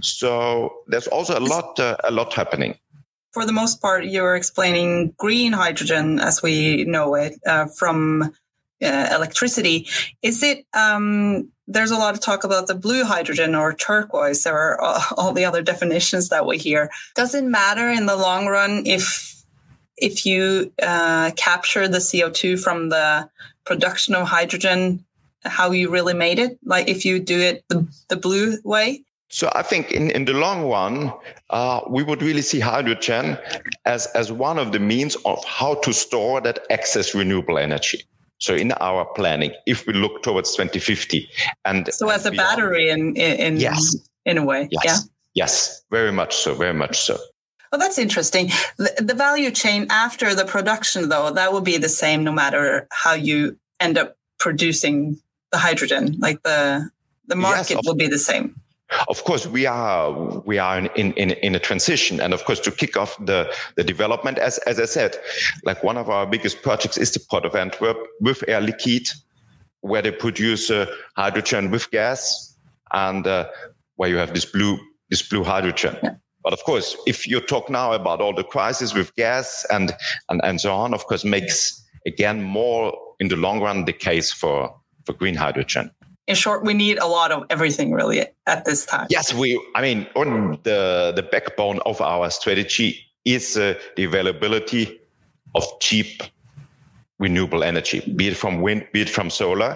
so 0.01 0.73
there's 0.87 1.07
also 1.07 1.37
a 1.37 1.41
lot, 1.41 1.79
uh, 1.79 1.97
a 2.03 2.11
lot 2.11 2.33
happening. 2.33 2.75
for 3.31 3.45
the 3.45 3.53
most 3.53 3.79
part, 3.81 4.05
you're 4.05 4.35
explaining 4.35 5.13
green 5.17 5.53
hydrogen 5.53 6.19
as 6.19 6.41
we 6.41 6.83
know 6.85 7.15
it 7.15 7.39
uh, 7.45 7.67
from 7.67 8.33
uh, 8.81 9.09
electricity. 9.13 9.87
Is 10.21 10.41
it? 10.43 10.65
Um, 10.73 11.51
there's 11.67 11.91
a 11.91 11.97
lot 11.97 12.15
of 12.15 12.21
talk 12.21 12.43
about 12.43 12.65
the 12.65 12.73
blue 12.75 13.03
hydrogen 13.03 13.53
or 13.53 13.73
turquoise 13.73 14.47
or 14.47 14.81
all 15.17 15.33
the 15.33 15.45
other 15.45 15.61
definitions 15.61 16.29
that 16.29 16.45
we 16.45 16.57
hear. 16.57 16.89
Does 17.15 17.35
it 17.35 17.43
matter 17.43 17.89
in 17.89 18.05
the 18.07 18.15
long 18.15 18.47
run 18.47 18.83
if 18.85 19.35
if 19.97 20.25
you 20.25 20.71
uh, 20.81 21.31
capture 21.35 21.87
the 21.87 21.97
CO2 21.97 22.61
from 22.61 22.89
the 22.89 23.29
production 23.65 24.15
of 24.15 24.27
hydrogen, 24.27 25.05
how 25.43 25.71
you 25.71 25.89
really 25.89 26.13
made 26.13 26.39
it? 26.39 26.57
Like 26.63 26.87
if 26.87 27.05
you 27.05 27.19
do 27.19 27.39
it 27.39 27.65
the, 27.67 27.87
the 28.07 28.15
blue 28.15 28.57
way? 28.63 29.03
So 29.29 29.51
I 29.53 29.61
think 29.61 29.91
in, 29.91 30.09
in 30.11 30.25
the 30.25 30.33
long 30.33 30.67
run, 30.67 31.13
uh, 31.51 31.81
we 31.87 32.01
would 32.03 32.21
really 32.21 32.41
see 32.41 32.59
hydrogen 32.59 33.37
as, 33.85 34.07
as 34.07 34.31
one 34.31 34.57
of 34.57 34.71
the 34.71 34.79
means 34.79 35.15
of 35.25 35.43
how 35.45 35.75
to 35.75 35.93
store 35.93 36.41
that 36.41 36.59
excess 36.69 37.13
renewable 37.13 37.59
energy. 37.59 38.03
So 38.39 38.55
in 38.55 38.71
our 38.73 39.05
planning, 39.05 39.51
if 39.67 39.85
we 39.85 39.93
look 39.93 40.23
towards 40.23 40.55
2050 40.55 41.29
and 41.65 41.93
so 41.93 42.09
as 42.09 42.25
a 42.25 42.31
beyond, 42.31 42.57
battery 42.57 42.89
in, 42.89 43.15
in, 43.15 43.57
yes. 43.57 43.95
in 44.25 44.37
a 44.37 44.43
way. 44.43 44.67
Yes. 44.71 44.83
Yeah. 44.85 44.97
Yes, 45.35 45.83
very 45.91 46.11
much 46.11 46.35
so, 46.35 46.55
very 46.55 46.73
much 46.73 46.99
so. 46.99 47.17
Well, 47.71 47.79
that's 47.79 47.99
interesting. 47.99 48.47
The, 48.77 48.95
the, 48.97 49.13
value 49.13 49.51
chain 49.51 49.85
after 49.91 50.33
the 50.33 50.43
production, 50.43 51.09
though, 51.09 51.31
that 51.31 51.53
will 51.53 51.61
be 51.61 51.77
the 51.77 51.87
same 51.87 52.23
no 52.23 52.31
matter 52.31 52.87
how 52.91 53.13
you 53.13 53.59
end 53.79 53.97
up 53.97 54.17
producing 54.39 55.21
the 55.51 55.59
hydrogen. 55.59 56.15
Like 56.17 56.41
the 56.41 56.89
the 57.27 57.35
market 57.35 57.75
yes, 57.75 57.81
will 57.85 57.95
be 57.95 58.07
the 58.07 58.17
same. 58.17 58.55
Of 59.07 59.23
course, 59.23 59.45
we 59.45 59.65
are 59.65 60.11
we 60.45 60.57
are 60.57 60.79
in, 60.79 61.13
in 61.13 61.31
in 61.31 61.55
a 61.55 61.59
transition, 61.59 62.19
and 62.19 62.33
of 62.33 62.43
course, 62.45 62.59
to 62.61 62.71
kick 62.71 62.97
off 62.97 63.17
the 63.25 63.53
the 63.75 63.83
development, 63.83 64.39
as 64.39 64.57
as 64.59 64.79
I 64.79 64.85
said, 64.85 65.17
like 65.63 65.83
one 65.83 65.97
of 65.97 66.09
our 66.09 66.25
biggest 66.25 66.61
projects 66.63 66.97
is 66.97 67.11
the 67.11 67.19
Port 67.29 67.45
of 67.45 67.55
Antwerp 67.55 67.97
with 68.19 68.43
Air 68.47 68.61
Liquide, 68.61 69.09
where 69.81 70.01
they 70.01 70.11
produce 70.11 70.71
uh, 70.71 70.87
hydrogen 71.15 71.69
with 71.71 71.91
gas, 71.91 72.57
and 72.91 73.27
uh, 73.27 73.47
where 73.97 74.09
you 74.09 74.17
have 74.17 74.33
this 74.33 74.45
blue 74.45 74.79
this 75.09 75.21
blue 75.21 75.43
hydrogen. 75.43 75.95
Yeah. 76.03 76.15
But 76.43 76.53
of 76.53 76.63
course, 76.63 76.95
if 77.05 77.27
you 77.27 77.41
talk 77.41 77.69
now 77.69 77.93
about 77.93 78.21
all 78.21 78.33
the 78.33 78.43
crisis 78.43 78.93
with 78.93 79.13
gas 79.15 79.65
and, 79.69 79.91
and, 80.29 80.39
and 80.43 80.61
so 80.61 80.73
on, 80.73 80.93
of 80.93 81.05
course, 81.05 81.25
makes 81.25 81.85
again 82.05 82.41
more 82.41 82.97
in 83.19 83.27
the 83.27 83.35
long 83.35 83.61
run 83.61 83.85
the 83.85 83.93
case 83.93 84.31
for, 84.31 84.73
for 85.05 85.13
green 85.13 85.35
hydrogen. 85.35 85.91
In 86.29 86.35
short, 86.35 86.63
we 86.63 86.75
need 86.75 86.99
a 86.99 87.07
lot 87.07 87.31
of 87.31 87.47
everything 87.49 87.91
really 87.91 88.23
at 88.45 88.63
this 88.63 88.85
time. 88.85 89.07
Yes, 89.09 89.33
we, 89.33 89.59
I 89.73 89.81
mean, 89.81 90.05
the, 90.13 91.11
the 91.15 91.23
backbone 91.23 91.79
of 91.87 91.99
our 92.01 92.29
strategy 92.29 93.03
is 93.25 93.57
uh, 93.57 93.73
the 93.95 94.03
availability 94.03 95.01
of 95.55 95.63
cheap 95.79 96.21
renewable 97.17 97.63
energy, 97.63 98.01
be 98.15 98.27
it 98.27 98.37
from 98.37 98.61
wind, 98.61 98.87
be 98.93 99.01
it 99.01 99.09
from 99.09 99.31
solar. 99.31 99.75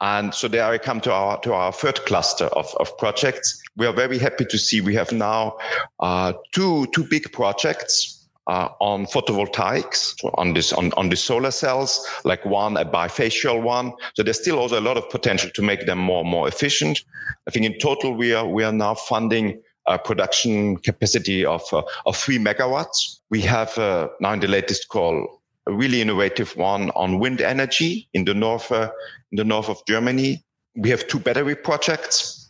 And 0.00 0.34
so 0.34 0.48
there 0.48 0.64
I 0.64 0.78
come 0.78 1.00
to 1.02 1.12
our 1.12 1.38
to 1.42 1.52
our 1.52 1.72
third 1.72 2.00
cluster 2.06 2.46
of, 2.46 2.74
of 2.80 2.96
projects. 2.96 3.62
We 3.76 3.86
are 3.86 3.92
very 3.92 4.18
happy 4.18 4.46
to 4.46 4.58
see 4.58 4.80
we 4.80 4.94
have 4.94 5.12
now 5.12 5.58
uh, 6.00 6.32
two 6.52 6.86
two 6.94 7.04
big 7.04 7.32
projects 7.32 8.11
uh, 8.48 8.68
on 8.80 9.06
photovoltaics 9.06 10.14
on 10.34 10.54
this 10.54 10.72
on, 10.72 10.92
on 10.96 11.08
the 11.08 11.16
solar 11.16 11.50
cells, 11.50 12.06
like 12.24 12.44
one 12.44 12.76
a 12.76 12.84
bifacial 12.84 13.62
one. 13.62 13.92
So 14.14 14.22
there's 14.22 14.40
still 14.40 14.58
also 14.58 14.78
a 14.78 14.82
lot 14.82 14.96
of 14.96 15.08
potential 15.10 15.50
to 15.54 15.62
make 15.62 15.86
them 15.86 15.98
more 15.98 16.22
and 16.22 16.30
more 16.30 16.48
efficient. 16.48 17.00
I 17.46 17.50
think 17.50 17.66
in 17.66 17.78
total 17.78 18.14
we 18.14 18.34
are 18.34 18.46
we 18.46 18.64
are 18.64 18.72
now 18.72 18.94
funding 18.94 19.60
a 19.86 19.98
production 19.98 20.76
capacity 20.76 21.44
of 21.44 21.62
uh, 21.72 21.82
of 22.06 22.16
three 22.16 22.38
megawatts. 22.38 23.20
We 23.30 23.40
have 23.42 23.76
uh, 23.78 24.08
now 24.20 24.32
in 24.32 24.40
the 24.40 24.48
latest 24.48 24.88
call 24.88 25.42
a 25.66 25.72
really 25.72 26.00
innovative 26.00 26.56
one 26.56 26.90
on 26.90 27.20
wind 27.20 27.40
energy 27.40 28.08
in 28.12 28.24
the 28.24 28.34
north 28.34 28.72
uh, 28.72 28.90
in 29.30 29.36
the 29.36 29.44
north 29.44 29.68
of 29.68 29.84
Germany. 29.86 30.42
We 30.74 30.90
have 30.90 31.06
two 31.06 31.18
battery 31.18 31.54
projects, 31.54 32.41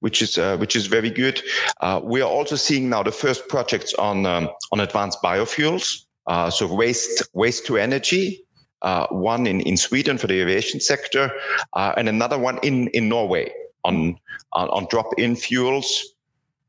which 0.00 0.22
is 0.22 0.38
uh, 0.38 0.56
which 0.56 0.76
is 0.76 0.86
very 0.86 1.10
good. 1.10 1.42
Uh, 1.80 2.00
we 2.02 2.20
are 2.20 2.30
also 2.30 2.56
seeing 2.56 2.88
now 2.88 3.02
the 3.02 3.12
first 3.12 3.48
projects 3.48 3.94
on 3.94 4.26
um, 4.26 4.48
on 4.72 4.80
advanced 4.80 5.22
biofuels, 5.22 6.04
uh, 6.26 6.50
so 6.50 6.72
waste 6.72 7.22
waste 7.34 7.66
to 7.66 7.76
energy. 7.76 8.42
Uh, 8.82 9.06
one 9.08 9.46
in, 9.46 9.60
in 9.62 9.76
Sweden 9.76 10.18
for 10.18 10.26
the 10.26 10.38
aviation 10.38 10.80
sector, 10.80 11.30
uh, 11.72 11.94
and 11.96 12.08
another 12.08 12.38
one 12.38 12.58
in, 12.62 12.88
in 12.88 13.08
Norway 13.08 13.50
on 13.84 14.16
on, 14.52 14.68
on 14.68 14.86
drop 14.90 15.06
in 15.18 15.34
fuels, 15.34 16.14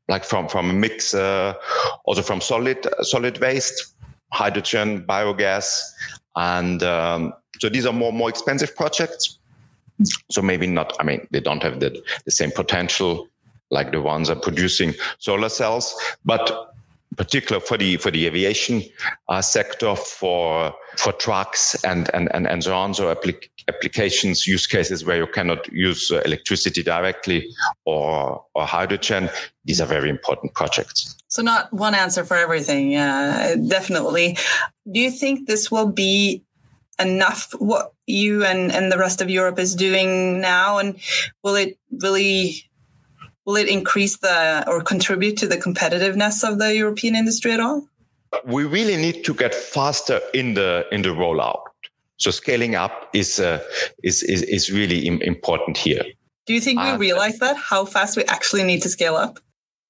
like 0.08 0.24
from 0.24 0.48
from 0.48 0.70
a 0.70 0.72
mix, 0.72 1.14
also 1.14 2.22
from 2.22 2.40
solid 2.40 2.86
solid 3.02 3.38
waste 3.40 3.94
hydrogen, 4.32 5.04
biogas, 5.06 5.80
and 6.36 6.82
um, 6.82 7.32
so 7.60 7.68
these 7.68 7.86
are 7.86 7.92
more 7.92 8.12
more 8.12 8.28
expensive 8.28 8.74
projects. 8.76 9.38
So 10.30 10.42
maybe 10.42 10.66
not. 10.66 10.96
I 11.00 11.04
mean, 11.04 11.26
they 11.30 11.40
don't 11.40 11.62
have 11.62 11.80
the, 11.80 12.00
the 12.24 12.30
same 12.30 12.50
potential 12.50 13.28
like 13.70 13.92
the 13.92 14.00
ones 14.00 14.30
are 14.30 14.36
producing 14.36 14.94
solar 15.18 15.48
cells, 15.48 15.94
but 16.24 16.72
particular 17.16 17.60
for 17.60 17.76
the 17.76 17.96
for 17.96 18.10
the 18.10 18.26
aviation 18.26 18.82
uh, 19.28 19.42
sector, 19.42 19.94
for 19.96 20.72
for 20.96 21.12
trucks 21.14 21.74
and 21.84 22.08
and 22.14 22.28
and, 22.32 22.46
and 22.46 22.64
so 22.64 22.74
on. 22.74 22.94
So 22.94 23.14
applic- 23.14 23.48
applications, 23.66 24.46
use 24.46 24.66
cases 24.66 25.04
where 25.04 25.16
you 25.16 25.26
cannot 25.26 25.70
use 25.72 26.10
uh, 26.10 26.20
electricity 26.24 26.82
directly 26.82 27.48
or 27.84 28.44
or 28.54 28.66
hydrogen. 28.66 29.28
These 29.64 29.80
are 29.80 29.86
very 29.86 30.08
important 30.08 30.54
projects. 30.54 31.14
So 31.28 31.42
not 31.42 31.72
one 31.72 31.94
answer 31.94 32.24
for 32.24 32.36
everything. 32.36 32.92
Yeah, 32.92 33.56
definitely. 33.56 34.38
Do 34.90 35.00
you 35.00 35.10
think 35.10 35.46
this 35.46 35.70
will 35.70 35.92
be 35.92 36.44
enough? 36.98 37.52
What 37.58 37.92
you 38.06 38.44
and 38.44 38.72
and 38.72 38.90
the 38.90 38.98
rest 38.98 39.20
of 39.20 39.30
Europe 39.30 39.58
is 39.58 39.74
doing 39.74 40.40
now, 40.40 40.78
and 40.78 40.98
will 41.42 41.56
it 41.56 41.78
really 41.90 42.68
will 43.44 43.56
it 43.56 43.68
increase 43.68 44.18
the 44.18 44.64
or 44.66 44.82
contribute 44.82 45.36
to 45.38 45.46
the 45.46 45.56
competitiveness 45.56 46.48
of 46.48 46.58
the 46.58 46.74
European 46.74 47.16
industry 47.16 47.52
at 47.52 47.60
all? 47.60 47.88
We 48.44 48.64
really 48.64 48.96
need 48.96 49.24
to 49.24 49.34
get 49.34 49.54
faster 49.54 50.20
in 50.34 50.54
the 50.54 50.84
in 50.92 51.02
the 51.02 51.10
rollout. 51.10 51.62
So 52.18 52.30
scaling 52.30 52.74
up 52.74 53.08
is 53.14 53.40
uh, 53.40 53.62
is, 54.02 54.22
is 54.22 54.42
is 54.42 54.70
really 54.70 55.06
important 55.06 55.78
here. 55.78 56.04
Do 56.46 56.54
you 56.54 56.60
think 56.60 56.80
we 56.80 56.88
uh, 56.88 56.98
realize 56.98 57.38
that 57.38 57.56
how 57.56 57.84
fast 57.84 58.16
we 58.16 58.24
actually 58.24 58.64
need 58.64 58.82
to 58.82 58.88
scale 58.88 59.16
up? 59.16 59.38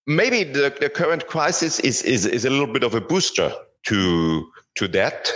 Maybe 0.06 0.44
the, 0.44 0.74
the 0.80 0.88
current 0.88 1.26
crisis 1.26 1.80
is, 1.80 2.02
is 2.02 2.26
is 2.26 2.44
a 2.44 2.50
little 2.50 2.72
bit 2.72 2.82
of 2.82 2.94
a 2.94 3.00
booster 3.00 3.52
to 3.86 4.50
to 4.78 4.88
that, 4.88 5.30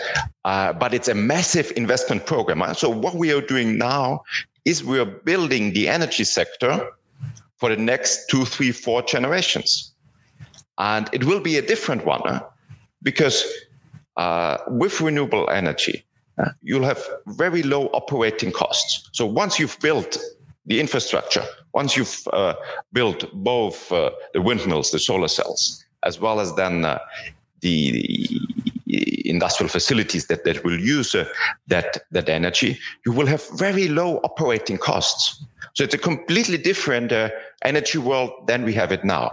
uh, 0.45 0.73
but 0.73 0.95
it's 0.95 1.09
a 1.09 1.15
massive 1.15 1.73
investment 1.77 2.27
program. 2.27 2.63
So 2.75 2.89
what 2.89 3.15
we 3.15 3.33
are 3.33 3.41
doing 3.41 3.77
now 3.77 4.23
is 4.65 4.85
we 4.85 4.99
are 4.99 5.05
building 5.05 5.73
the 5.73 5.89
energy 5.89 6.25
sector 6.25 6.89
for 7.57 7.69
the 7.69 7.77
next 7.77 8.29
two, 8.29 8.45
three, 8.45 8.73
four 8.73 9.03
generations. 9.03 9.93
And 10.79 11.09
it 11.13 11.25
will 11.25 11.41
be 11.41 11.59
a 11.59 11.63
different 11.63 12.05
one 12.05 12.23
huh? 12.25 12.41
because 13.03 13.45
uh, 14.17 14.59
with 14.69 15.01
renewable 15.01 15.49
energy, 15.51 16.05
uh, 16.39 16.51
you'll 16.63 16.85
have 16.85 17.03
very 17.27 17.63
low 17.63 17.87
operating 17.89 18.53
costs. 18.53 19.09
So 19.13 19.27
once 19.27 19.59
you've 19.59 19.79
built 19.81 20.19
the 20.67 20.81
infrastructure, 20.81 21.45
once 21.73 21.97
you've 21.97 22.27
uh, 22.33 22.55
built 22.93 23.27
both 23.33 23.91
uh, 23.93 24.11
the 24.33 24.41
windmills, 24.41 24.91
the 24.91 24.99
solar 24.99 25.29
cells, 25.29 25.85
as 26.05 26.21
well 26.21 26.41
as 26.41 26.55
then 26.55 26.85
uh, 26.85 26.99
the, 27.61 27.93
the 27.93 28.41
industrial 28.93 29.69
facilities 29.69 30.27
that, 30.27 30.45
that 30.45 30.65
will 30.65 30.79
use 30.79 31.15
uh, 31.15 31.25
that, 31.69 31.99
that 32.11 32.29
energy, 32.29 32.79
you 33.07 33.13
will 33.13 33.27
have 33.27 33.43
very 33.57 33.89
low 33.89 34.19
operating 34.19 34.79
costs. 34.79 35.45
So 35.75 35.85
it's 35.85 35.95
a 35.95 35.99
completely 35.99 36.59
different 36.59 37.13
uh, 37.13 37.31
energy 37.65 37.99
world 37.99 38.31
than 38.47 38.65
we 38.65 38.75
have 38.75 38.93
it 38.93 39.05
now. 39.05 39.33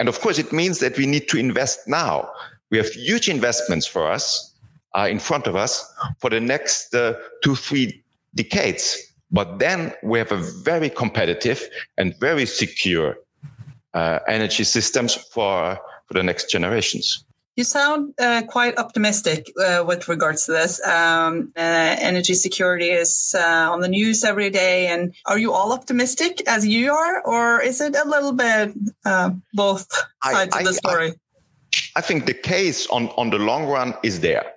And 0.00 0.08
of 0.08 0.20
course, 0.20 0.38
it 0.38 0.52
means 0.52 0.80
that 0.80 0.96
we 0.96 1.06
need 1.06 1.28
to 1.28 1.38
invest 1.38 1.86
now. 1.86 2.28
We 2.70 2.78
have 2.78 2.88
huge 2.88 3.28
investments 3.28 3.86
for 3.86 4.10
us 4.10 4.52
uh, 4.96 5.06
in 5.08 5.20
front 5.20 5.46
of 5.46 5.54
us 5.54 5.92
for 6.18 6.30
the 6.30 6.40
next 6.40 6.94
uh, 6.94 7.14
two, 7.42 7.54
three 7.54 8.02
decades. 8.34 8.98
But 9.30 9.58
then 9.58 9.92
we 10.02 10.18
have 10.18 10.32
a 10.32 10.42
very 10.62 10.90
competitive 10.90 11.62
and 11.98 12.14
very 12.18 12.46
secure 12.46 13.16
uh, 13.94 14.18
energy 14.26 14.64
systems 14.64 15.14
for, 15.14 15.78
for 16.06 16.14
the 16.14 16.22
next 16.22 16.50
generations. 16.50 17.24
You 17.56 17.62
sound 17.62 18.14
uh, 18.18 18.42
quite 18.48 18.76
optimistic 18.78 19.52
uh, 19.64 19.84
with 19.86 20.08
regards 20.08 20.46
to 20.46 20.52
this. 20.52 20.84
Um, 20.84 21.52
uh, 21.56 21.60
energy 21.60 22.34
security 22.34 22.90
is 22.90 23.32
uh, 23.38 23.70
on 23.72 23.80
the 23.80 23.86
news 23.86 24.24
every 24.24 24.50
day. 24.50 24.88
And 24.88 25.14
are 25.26 25.38
you 25.38 25.52
all 25.52 25.72
optimistic 25.72 26.42
as 26.48 26.66
you 26.66 26.92
are, 26.92 27.22
or 27.22 27.62
is 27.62 27.80
it 27.80 27.94
a 27.94 28.08
little 28.08 28.32
bit 28.32 28.74
uh, 29.04 29.30
both 29.52 29.86
sides 30.24 30.54
I, 30.54 30.58
of 30.60 30.64
the 30.66 30.74
story? 30.74 31.10
I, 31.10 31.14
I 31.96 32.00
think 32.00 32.26
the 32.26 32.34
case 32.34 32.88
on, 32.88 33.08
on 33.10 33.30
the 33.30 33.38
long 33.38 33.66
run 33.66 33.94
is 34.02 34.18
there. 34.18 34.52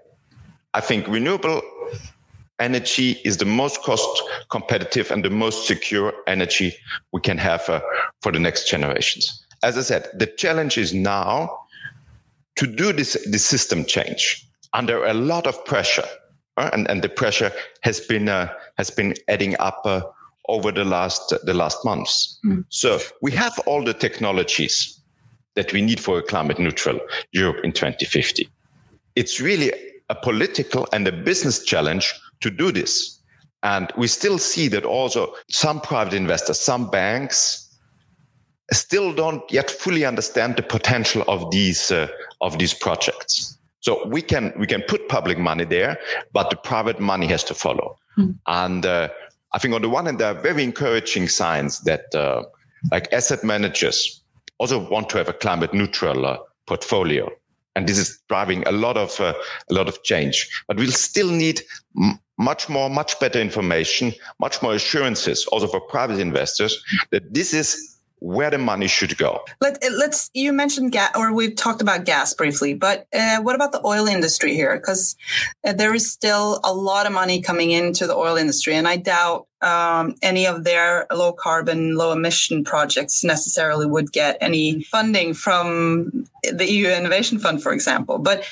I 0.74 0.82
think 0.82 1.08
renewable 1.08 1.62
energy 2.60 3.22
is 3.24 3.38
the 3.38 3.46
most 3.46 3.84
cost 3.84 4.24
competitive 4.50 5.12
and 5.12 5.24
the 5.24 5.30
most 5.30 5.68
secure 5.68 6.14
energy 6.26 6.74
we 7.12 7.22
can 7.22 7.38
have 7.38 7.70
uh, 7.70 7.80
for 8.22 8.32
the 8.32 8.40
next 8.40 8.68
generations. 8.68 9.46
As 9.62 9.78
I 9.78 9.82
said, 9.82 10.10
the 10.16 10.26
challenge 10.26 10.80
is 10.80 10.96
now 10.96 11.67
to 12.58 12.68
do 12.68 12.92
this, 12.92 13.18
this 13.30 13.46
system 13.46 13.86
change 13.86 14.46
under 14.74 15.06
a 15.06 15.14
lot 15.14 15.48
of 15.48 15.64
pressure. 15.66 16.06
Uh, 16.58 16.70
and, 16.74 16.90
and 16.90 17.04
the 17.04 17.10
pressure 17.10 17.52
has 17.82 18.00
been, 18.00 18.28
uh, 18.28 18.52
has 18.78 18.90
been 18.90 19.14
adding 19.28 19.56
up 19.60 19.82
uh, 19.86 20.02
over 20.50 20.72
the 20.72 20.84
last, 20.84 21.34
the 21.44 21.54
last 21.54 21.84
months. 21.86 22.40
Mm. 22.46 22.66
So 22.70 23.00
we 23.22 23.32
have 23.34 23.58
all 23.66 23.84
the 23.84 23.94
technologies 23.94 25.00
that 25.56 25.72
we 25.74 25.82
need 25.82 26.00
for 26.00 26.18
a 26.20 26.24
climate 26.24 26.60
neutral 26.60 27.00
Europe 27.32 27.64
in 27.64 27.72
2050. 27.72 28.50
It's 29.16 29.40
really 29.40 29.72
a 30.10 30.16
political 30.16 30.88
and 30.94 31.08
a 31.08 31.12
business 31.12 31.64
challenge 31.64 32.14
to 32.42 32.50
do 32.50 32.72
this. 32.72 33.20
And 33.64 33.92
we 33.98 34.08
still 34.08 34.38
see 34.38 34.68
that 34.70 34.86
also 34.86 35.34
some 35.50 35.82
private 35.82 36.14
investors, 36.14 36.60
some 36.60 36.90
banks, 36.90 37.67
still 38.72 39.14
don't 39.14 39.50
yet 39.52 39.72
fully 39.72 40.06
understand 40.06 40.56
the 40.58 40.64
potential 40.64 41.24
of 41.28 41.52
these 41.52 41.92
uh, 41.92 42.08
of 42.42 42.58
these 42.58 42.74
projects. 42.74 43.58
So 43.80 44.06
we 44.08 44.22
can 44.22 44.54
we 44.60 44.68
can 44.68 44.82
put 44.88 45.08
public 45.08 45.38
money 45.38 45.66
there, 45.66 45.98
but 46.34 46.50
the 46.50 46.58
private 46.58 47.00
money 47.00 47.28
has 47.28 47.44
to 47.46 47.54
follow. 47.54 47.98
Mm. 48.18 48.38
And 48.48 48.86
uh, 48.86 49.10
I 49.54 49.60
think 49.60 49.74
on 49.74 49.82
the 49.82 49.90
one 49.90 50.06
hand, 50.06 50.20
there 50.20 50.32
are 50.32 50.42
very 50.42 50.64
encouraging 50.64 51.30
signs 51.30 51.82
that 51.82 52.14
uh, 52.14 52.44
like 52.92 53.12
asset 53.14 53.44
managers 53.44 54.22
also 54.58 54.90
want 54.90 55.10
to 55.10 55.18
have 55.18 55.30
a 55.30 55.34
climate 55.34 55.74
neutral 55.74 56.26
uh, 56.26 56.38
portfolio, 56.66 57.30
and 57.76 57.88
this 57.88 57.98
is 57.98 58.20
driving 58.28 58.68
a 58.68 58.72
lot 58.72 58.98
of 58.98 59.20
uh, 59.22 59.34
a 59.70 59.74
lot 59.74 59.88
of 59.88 60.04
change. 60.04 60.50
But 60.68 60.78
we'll 60.78 60.92
still 60.92 61.30
need 61.30 61.62
m- 61.96 62.20
much 62.38 62.70
more, 62.70 62.90
much 62.90 63.20
better 63.20 63.40
information, 63.40 64.14
much 64.40 64.62
more 64.62 64.76
assurances, 64.76 65.46
also 65.48 65.68
for 65.68 65.80
private 65.82 66.20
investors, 66.20 66.84
that 67.12 67.34
this 67.34 67.54
is 67.54 67.97
where 68.20 68.50
the 68.50 68.58
money 68.58 68.88
should 68.88 69.18
go. 69.18 69.44
Let, 69.62 69.78
let's. 69.92 70.30
You 70.34 70.52
mentioned 70.54 70.92
gas, 70.92 71.12
or 71.16 71.34
we've 71.34 71.56
talked 71.56 71.82
about 71.82 72.06
gas 72.06 72.34
briefly, 72.34 72.74
but 72.74 73.08
uh, 73.14 73.42
what 73.42 73.56
about 73.56 73.72
the 73.72 73.86
oil 73.86 74.08
industry 74.08 74.56
here? 74.56 74.76
Because 74.78 75.16
uh, 75.66 75.74
there 75.74 75.94
is 75.94 76.12
still 76.12 76.60
a 76.64 76.74
lot 76.74 77.06
of 77.06 77.12
money 77.12 77.42
coming 77.42 77.72
into 77.72 78.08
the 78.08 78.16
oil 78.16 78.38
industry, 78.38 78.74
and 78.74 78.88
I 78.88 78.98
doubt 78.98 79.48
um, 79.62 80.16
any 80.22 80.48
of 80.48 80.64
their 80.64 81.06
low 81.14 81.34
carbon, 81.34 81.96
low 81.96 82.12
emission 82.12 82.64
projects 82.64 83.24
necessarily 83.24 83.86
would 83.86 84.12
get 84.12 84.38
any 84.42 84.84
funding 84.84 85.34
from 85.34 86.28
the 86.44 86.70
EU 86.72 86.90
Innovation 86.90 87.40
Fund, 87.40 87.62
for 87.62 87.72
example. 87.72 88.18
But 88.18 88.44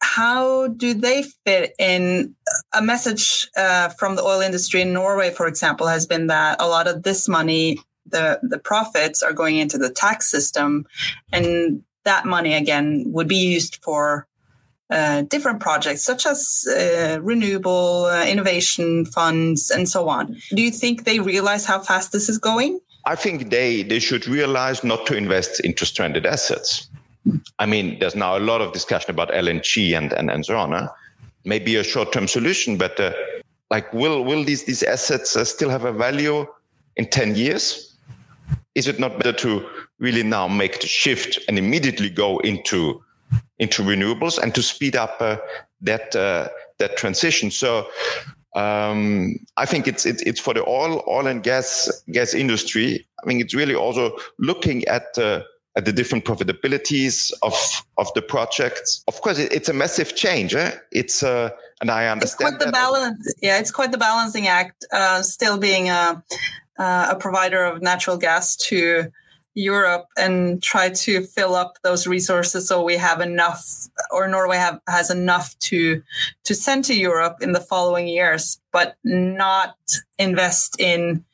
how 0.00 0.68
do 0.68 0.94
they 0.94 1.24
fit 1.44 1.74
in? 1.78 2.34
A 2.74 2.82
message 2.82 3.48
uh, 3.56 3.90
from 3.90 4.16
the 4.16 4.22
oil 4.22 4.40
industry 4.40 4.82
in 4.82 4.92
Norway, 4.92 5.30
for 5.30 5.46
example, 5.46 5.86
has 5.86 6.06
been 6.06 6.26
that 6.26 6.60
a 6.60 6.66
lot 6.66 6.86
of 6.86 7.02
this 7.02 7.28
money 7.28 7.78
the 8.12 8.40
the 8.42 8.58
profits 8.58 9.22
are 9.22 9.32
going 9.32 9.56
into 9.56 9.78
the 9.78 9.90
tax 9.90 10.30
system, 10.30 10.86
and 11.32 11.82
that 12.04 12.24
money 12.24 12.54
again 12.54 13.04
would 13.06 13.28
be 13.28 13.36
used 13.36 13.76
for 13.82 14.26
uh, 14.90 15.22
different 15.22 15.60
projects 15.60 16.04
such 16.04 16.26
as 16.26 16.66
uh, 16.68 17.18
renewable 17.22 18.04
uh, 18.04 18.26
innovation 18.26 19.06
funds 19.06 19.70
and 19.70 19.88
so 19.88 20.08
on. 20.08 20.36
Do 20.50 20.62
you 20.62 20.70
think 20.70 21.04
they 21.04 21.18
realize 21.18 21.64
how 21.64 21.80
fast 21.80 22.12
this 22.12 22.28
is 22.28 22.38
going? 22.38 22.78
I 23.06 23.16
think 23.16 23.50
they 23.50 23.82
they 23.82 23.98
should 23.98 24.28
realize 24.28 24.84
not 24.84 25.06
to 25.06 25.16
invest 25.16 25.60
into 25.60 25.86
stranded 25.86 26.26
assets. 26.26 26.88
I 27.58 27.66
mean, 27.66 27.98
there's 28.00 28.14
now 28.14 28.36
a 28.36 28.40
lot 28.40 28.60
of 28.60 28.72
discussion 28.72 29.10
about 29.10 29.30
LNG 29.30 29.96
and 29.96 30.12
and, 30.12 30.30
and 30.30 30.44
so 30.44 30.56
on. 30.56 30.72
Huh? 30.72 30.88
Maybe 31.44 31.76
a 31.76 31.84
short 31.84 32.12
term 32.12 32.28
solution, 32.28 32.76
but 32.76 33.00
uh, 33.00 33.12
like, 33.70 33.92
will 33.92 34.22
will 34.24 34.44
these 34.44 34.64
these 34.64 34.82
assets 34.82 35.34
uh, 35.36 35.44
still 35.44 35.70
have 35.70 35.84
a 35.84 35.92
value 35.92 36.46
in 36.96 37.08
ten 37.08 37.34
years? 37.34 37.91
Is 38.74 38.88
it 38.88 38.98
not 38.98 39.18
better 39.18 39.32
to 39.32 39.66
really 39.98 40.22
now 40.22 40.48
make 40.48 40.80
the 40.80 40.86
shift 40.86 41.38
and 41.48 41.58
immediately 41.58 42.10
go 42.10 42.38
into 42.38 43.02
into 43.58 43.82
renewables 43.82 44.38
and 44.38 44.54
to 44.54 44.62
speed 44.62 44.96
up 44.96 45.16
uh, 45.20 45.36
that 45.80 46.14
uh, 46.16 46.48
that 46.78 46.96
transition? 46.96 47.50
So 47.50 47.86
um, 48.54 49.36
I 49.56 49.66
think 49.66 49.88
it's, 49.88 50.04
it's 50.06 50.22
it's 50.22 50.40
for 50.40 50.54
the 50.54 50.66
oil 50.66 51.02
oil 51.08 51.26
and 51.26 51.42
gas 51.42 51.90
gas 52.10 52.34
industry. 52.34 53.06
I 53.22 53.26
mean, 53.26 53.40
it's 53.40 53.54
really 53.54 53.74
also 53.74 54.16
looking 54.38 54.84
at 54.86 55.16
uh, 55.18 55.42
at 55.76 55.84
the 55.84 55.92
different 55.92 56.24
profitabilities 56.24 57.32
of 57.42 57.54
of 57.96 58.12
the 58.14 58.22
projects. 58.22 59.02
Of 59.08 59.20
course, 59.20 59.38
it, 59.38 59.52
it's 59.52 59.68
a 59.68 59.72
massive 59.72 60.14
change. 60.16 60.54
Eh? 60.54 60.72
It's 60.90 61.22
uh, 61.22 61.50
and 61.80 61.90
I 61.90 62.08
understand. 62.08 62.54
It's 62.54 62.56
quite 62.56 62.66
the 62.66 62.72
balance. 62.72 63.34
Yeah, 63.40 63.58
it's 63.58 63.70
quite 63.70 63.92
the 63.92 63.98
balancing 63.98 64.48
act. 64.48 64.84
Uh, 64.92 65.22
still 65.22 65.58
being 65.58 65.88
a 65.88 66.22
uh, 66.78 67.08
a 67.10 67.16
provider 67.16 67.64
of 67.64 67.82
natural 67.82 68.16
gas 68.16 68.56
to 68.56 69.10
Europe 69.54 70.06
and 70.16 70.62
try 70.62 70.88
to 70.88 71.22
fill 71.22 71.54
up 71.54 71.76
those 71.82 72.06
resources 72.06 72.68
so 72.68 72.82
we 72.82 72.96
have 72.96 73.20
enough 73.20 73.62
or 74.10 74.26
Norway 74.26 74.56
have, 74.56 74.80
has 74.88 75.10
enough 75.10 75.58
to 75.60 76.02
to 76.44 76.54
send 76.54 76.84
to 76.86 76.94
Europe 76.94 77.38
in 77.42 77.52
the 77.52 77.60
following 77.60 78.08
years, 78.08 78.58
but 78.72 78.96
not 79.04 79.76
invest 80.18 80.76
in 80.78 81.24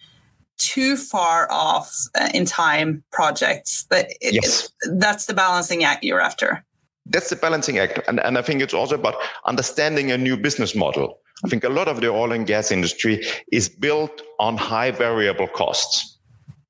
too 0.57 0.97
far 0.97 1.51
off 1.51 1.95
uh, 2.19 2.29
in 2.35 2.45
time 2.45 3.05
projects. 3.13 3.85
That 3.91 4.09
yes. 4.21 4.69
That's 4.91 5.27
the 5.27 5.35
balancing 5.35 5.85
act 5.85 6.03
you're 6.03 6.21
after. 6.21 6.65
That's 7.07 7.31
the 7.31 7.37
balancing 7.37 7.79
act, 7.79 8.01
and 8.09 8.21
and 8.21 8.37
I 8.37 8.43
think 8.43 8.61
it's 8.61 8.75
also 8.75 8.97
about 8.97 9.15
understanding 9.47 10.11
a 10.11 10.19
new 10.19 10.37
business 10.37 10.75
model. 10.75 11.19
I 11.45 11.49
think 11.49 11.65
a 11.65 11.69
lot 11.69 11.89
of 11.89 12.01
the 12.01 12.09
oil 12.09 12.33
and 12.33 12.47
gas 12.47 12.71
industry 12.71 13.25
is 13.53 13.69
built 13.69 14.23
on 14.39 14.57
high 14.57 14.91
variable 14.91 15.49
costs. 15.49 16.19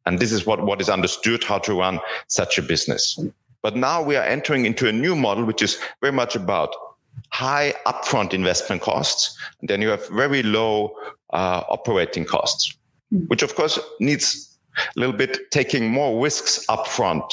And 0.06 0.18
this 0.18 0.32
is 0.32 0.46
what, 0.46 0.64
what 0.64 0.80
is 0.80 0.88
understood 0.88 1.44
how 1.44 1.58
to 1.58 1.74
run 1.74 2.00
such 2.28 2.58
a 2.58 2.62
business. 2.62 3.18
But 3.62 3.76
now 3.76 4.02
we 4.02 4.16
are 4.16 4.24
entering 4.24 4.66
into 4.66 4.88
a 4.88 4.92
new 4.92 5.16
model, 5.16 5.44
which 5.44 5.62
is 5.62 5.78
very 6.00 6.12
much 6.12 6.36
about 6.36 6.74
high 7.30 7.74
upfront 7.86 8.32
investment 8.32 8.82
costs. 8.82 9.36
And 9.60 9.68
then 9.68 9.82
you 9.82 9.88
have 9.88 10.08
very 10.08 10.42
low 10.42 10.94
uh, 11.32 11.62
operating 11.68 12.24
costs, 12.24 12.76
which 13.28 13.42
of 13.42 13.54
course 13.54 13.78
needs 14.00 14.58
a 14.78 15.00
little 15.00 15.16
bit 15.16 15.50
taking 15.50 15.90
more 15.90 16.22
risks 16.22 16.64
upfront. 16.68 17.30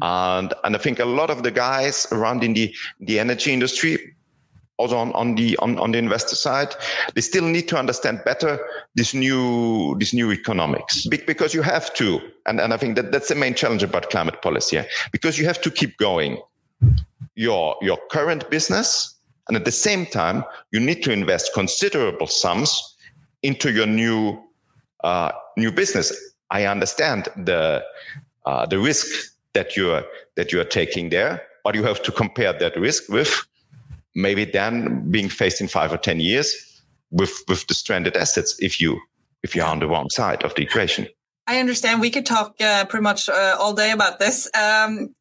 And, 0.00 0.52
and 0.64 0.74
I 0.74 0.78
think 0.78 0.98
a 0.98 1.04
lot 1.04 1.30
of 1.30 1.42
the 1.42 1.50
guys 1.50 2.06
around 2.12 2.42
in 2.42 2.54
the, 2.54 2.74
the 3.00 3.18
energy 3.18 3.52
industry 3.52 4.14
also 4.78 4.96
on, 4.96 5.12
on 5.12 5.34
the 5.34 5.56
on, 5.58 5.78
on 5.78 5.92
the 5.92 5.98
investor 5.98 6.36
side 6.36 6.74
they 7.14 7.20
still 7.20 7.44
need 7.44 7.68
to 7.68 7.78
understand 7.78 8.20
better 8.24 8.58
this 8.94 9.14
new 9.14 9.96
this 9.98 10.12
new 10.12 10.32
economics 10.32 11.06
because 11.06 11.54
you 11.54 11.62
have 11.62 11.92
to 11.94 12.20
and, 12.46 12.60
and 12.60 12.72
i 12.72 12.76
think 12.76 12.96
that 12.96 13.12
that's 13.12 13.28
the 13.28 13.34
main 13.34 13.54
challenge 13.54 13.82
about 13.82 14.10
climate 14.10 14.40
policy 14.42 14.76
yeah? 14.76 14.84
because 15.12 15.38
you 15.38 15.44
have 15.44 15.60
to 15.60 15.70
keep 15.70 15.96
going 15.98 16.38
your 17.34 17.76
your 17.80 17.98
current 18.10 18.48
business 18.50 19.14
and 19.48 19.56
at 19.56 19.64
the 19.64 19.72
same 19.72 20.06
time 20.06 20.44
you 20.70 20.80
need 20.80 21.02
to 21.02 21.12
invest 21.12 21.52
considerable 21.54 22.26
sums 22.26 22.96
into 23.42 23.72
your 23.72 23.86
new 23.86 24.38
uh, 25.04 25.32
new 25.56 25.70
business 25.70 26.12
i 26.50 26.64
understand 26.64 27.28
the 27.36 27.82
uh, 28.46 28.66
the 28.66 28.78
risk 28.78 29.06
that 29.52 29.76
you're 29.76 30.02
that 30.36 30.52
you 30.52 30.60
are 30.60 30.70
taking 30.80 31.10
there 31.10 31.42
but 31.64 31.74
you 31.74 31.84
have 31.84 32.02
to 32.02 32.10
compare 32.10 32.52
that 32.52 32.76
risk 32.76 33.08
with 33.08 33.46
maybe 34.14 34.44
then 34.44 35.10
being 35.10 35.28
faced 35.28 35.60
in 35.60 35.68
five 35.68 35.92
or 35.92 35.98
ten 35.98 36.20
years 36.20 36.82
with 37.10 37.32
with 37.48 37.66
the 37.66 37.74
stranded 37.74 38.16
assets 38.16 38.56
if 38.58 38.80
you 38.80 39.00
if 39.42 39.54
you're 39.54 39.66
on 39.66 39.80
the 39.80 39.88
wrong 39.88 40.10
side 40.10 40.42
of 40.44 40.54
the 40.54 40.62
equation. 40.62 41.06
I 41.46 41.58
understand. 41.58 42.00
We 42.00 42.10
could 42.10 42.26
talk 42.26 42.54
uh, 42.60 42.84
pretty 42.86 43.02
much 43.02 43.28
uh, 43.28 43.56
all 43.58 43.74
day 43.74 43.90
about 43.90 44.18
this. 44.18 44.48
Um, 44.54 45.14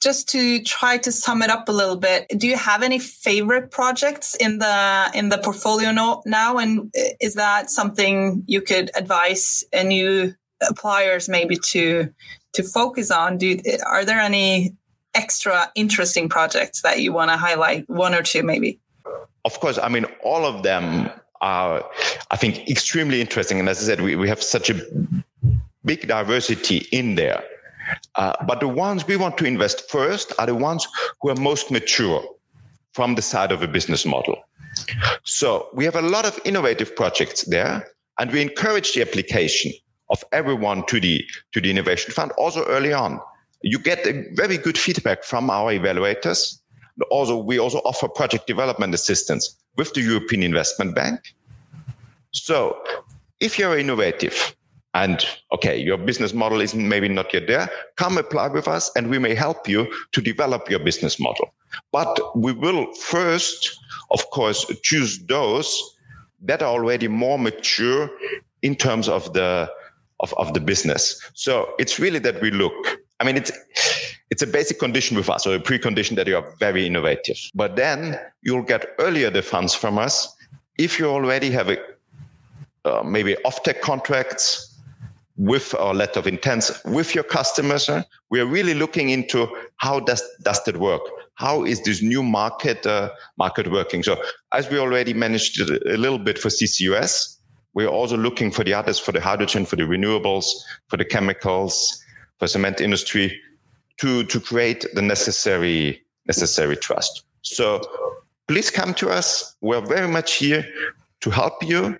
just 0.00 0.28
to 0.30 0.62
try 0.62 0.96
to 0.98 1.12
sum 1.12 1.42
it 1.42 1.50
up 1.50 1.68
a 1.68 1.72
little 1.72 1.96
bit, 1.96 2.26
do 2.36 2.46
you 2.46 2.56
have 2.56 2.82
any 2.82 2.98
favorite 2.98 3.70
projects 3.70 4.34
in 4.34 4.58
the 4.58 5.10
in 5.12 5.28
the 5.28 5.38
portfolio 5.38 5.92
no, 5.92 6.22
now? 6.24 6.58
And 6.58 6.90
uh, 6.96 7.14
is 7.20 7.34
that 7.34 7.70
something 7.70 8.44
you 8.46 8.62
could 8.62 8.90
advise 8.94 9.64
new 9.74 10.34
appliers 10.62 11.28
maybe 11.28 11.56
to 11.56 12.12
to 12.54 12.62
focus 12.62 13.10
on? 13.10 13.38
Do 13.38 13.58
are 13.86 14.04
there 14.04 14.20
any 14.20 14.76
extra 15.14 15.70
interesting 15.74 16.28
projects 16.28 16.82
that 16.82 17.00
you 17.00 17.12
want 17.12 17.30
to 17.30 17.36
highlight? 17.36 17.88
One 17.88 18.14
or 18.14 18.22
two, 18.22 18.42
maybe. 18.42 18.78
Of 19.44 19.58
course. 19.60 19.78
I 19.78 19.88
mean, 19.88 20.06
all 20.22 20.44
of 20.44 20.62
them 20.62 21.10
are, 21.40 21.84
I 22.30 22.36
think, 22.36 22.68
extremely 22.68 23.20
interesting. 23.20 23.58
And 23.58 23.68
as 23.68 23.78
I 23.82 23.86
said, 23.86 24.00
we, 24.00 24.16
we 24.16 24.28
have 24.28 24.42
such 24.42 24.70
a 24.70 24.80
big 25.84 26.06
diversity 26.06 26.86
in 26.92 27.14
there. 27.14 27.42
Uh, 28.16 28.34
but 28.46 28.60
the 28.60 28.68
ones 28.68 29.06
we 29.06 29.16
want 29.16 29.38
to 29.38 29.44
invest 29.44 29.90
first 29.90 30.32
are 30.38 30.46
the 30.46 30.54
ones 30.54 30.86
who 31.20 31.30
are 31.30 31.36
most 31.36 31.70
mature 31.70 32.22
from 32.92 33.14
the 33.14 33.22
side 33.22 33.52
of 33.52 33.62
a 33.62 33.68
business 33.68 34.04
model. 34.04 34.36
So 35.24 35.68
we 35.72 35.84
have 35.84 35.96
a 35.96 36.02
lot 36.02 36.26
of 36.26 36.38
innovative 36.44 36.94
projects 36.94 37.42
there, 37.44 37.88
and 38.18 38.30
we 38.30 38.42
encourage 38.42 38.92
the 38.92 39.02
application 39.02 39.72
of 40.10 40.22
everyone 40.32 40.84
to 40.86 41.00
the 41.00 41.24
to 41.52 41.60
the 41.60 41.70
innovation 41.70 42.12
fund 42.12 42.32
also 42.32 42.64
early 42.66 42.92
on 42.92 43.20
you 43.62 43.78
get 43.78 44.06
a 44.06 44.26
very 44.34 44.56
good 44.58 44.78
feedback 44.78 45.24
from 45.24 45.50
our 45.50 45.72
evaluators. 45.72 46.58
Also, 47.10 47.36
we 47.36 47.58
also 47.58 47.78
offer 47.78 48.08
project 48.08 48.46
development 48.46 48.94
assistance 48.94 49.56
with 49.76 49.92
the 49.94 50.00
European 50.00 50.42
Investment 50.42 50.94
Bank. 50.94 51.20
So 52.32 52.76
if 53.40 53.58
you're 53.58 53.78
innovative 53.78 54.54
and 54.94 55.24
okay, 55.52 55.78
your 55.78 55.96
business 55.96 56.34
model 56.34 56.60
is 56.60 56.74
maybe 56.74 57.08
not 57.08 57.32
yet 57.32 57.46
there, 57.46 57.70
come 57.96 58.18
apply 58.18 58.48
with 58.48 58.68
us 58.68 58.90
and 58.96 59.08
we 59.08 59.18
may 59.18 59.34
help 59.34 59.68
you 59.68 59.86
to 60.12 60.20
develop 60.20 60.68
your 60.68 60.80
business 60.80 61.20
model. 61.20 61.54
But 61.92 62.36
we 62.36 62.52
will 62.52 62.92
first, 62.94 63.78
of 64.10 64.28
course, 64.30 64.66
choose 64.82 65.18
those 65.26 65.96
that 66.42 66.62
are 66.62 66.72
already 66.72 67.08
more 67.08 67.38
mature 67.38 68.10
in 68.62 68.74
terms 68.74 69.08
of 69.08 69.32
the 69.32 69.70
of, 70.20 70.34
of 70.36 70.52
the 70.52 70.60
business. 70.60 71.20
So 71.34 71.72
it's 71.78 71.98
really 71.98 72.18
that 72.20 72.40
we 72.42 72.50
look. 72.50 73.00
I 73.20 73.24
mean, 73.24 73.36
it's 73.36 73.52
it's 74.30 74.42
a 74.42 74.46
basic 74.46 74.78
condition 74.78 75.16
with 75.16 75.28
us 75.28 75.46
or 75.46 75.54
a 75.54 75.58
precondition 75.58 76.16
that 76.16 76.26
you 76.26 76.36
are 76.36 76.54
very 76.58 76.86
innovative. 76.86 77.36
But 77.54 77.76
then 77.76 78.18
you'll 78.42 78.62
get 78.62 78.94
earlier 78.98 79.28
the 79.30 79.42
funds 79.42 79.74
from 79.74 79.98
us 79.98 80.34
if 80.78 80.98
you 80.98 81.06
already 81.06 81.50
have 81.50 81.68
a 81.68 81.78
uh, 82.84 83.02
maybe 83.04 83.36
offtake 83.44 83.80
contracts 83.82 84.66
with 85.36 85.74
our 85.74 85.94
letter 85.94 86.20
of 86.20 86.26
intent 86.26 86.70
with 86.84 87.14
your 87.14 87.24
customers. 87.24 87.88
Uh, 87.88 88.02
we 88.30 88.40
are 88.40 88.46
really 88.46 88.74
looking 88.74 89.10
into 89.10 89.48
how 89.76 90.00
does 90.00 90.22
does 90.42 90.62
that 90.64 90.78
work? 90.78 91.02
How 91.34 91.64
is 91.64 91.82
this 91.82 92.02
new 92.02 92.22
market 92.22 92.86
uh, 92.86 93.10
market 93.36 93.70
working? 93.70 94.02
So 94.02 94.22
as 94.52 94.70
we 94.70 94.78
already 94.78 95.12
managed 95.12 95.60
a 95.60 95.96
little 95.96 96.18
bit 96.18 96.38
for 96.38 96.48
CCUS, 96.48 97.36
we're 97.74 97.88
also 97.88 98.16
looking 98.16 98.50
for 98.50 98.64
the 98.64 98.74
others 98.74 98.98
for 98.98 99.12
the 99.12 99.20
hydrogen, 99.20 99.66
for 99.66 99.76
the 99.76 99.84
renewables, 99.84 100.46
for 100.88 100.96
the 100.96 101.04
chemicals, 101.04 102.02
for 102.40 102.48
cement 102.48 102.80
industry, 102.80 103.40
to 103.98 104.24
to 104.24 104.40
create 104.40 104.84
the 104.94 105.02
necessary 105.02 106.02
necessary 106.26 106.76
trust. 106.76 107.24
So 107.42 107.80
please 108.48 108.70
come 108.70 108.94
to 108.94 109.10
us. 109.10 109.54
We're 109.60 109.86
very 109.86 110.08
much 110.08 110.34
here 110.34 110.64
to 111.20 111.30
help 111.30 111.62
you 111.62 111.98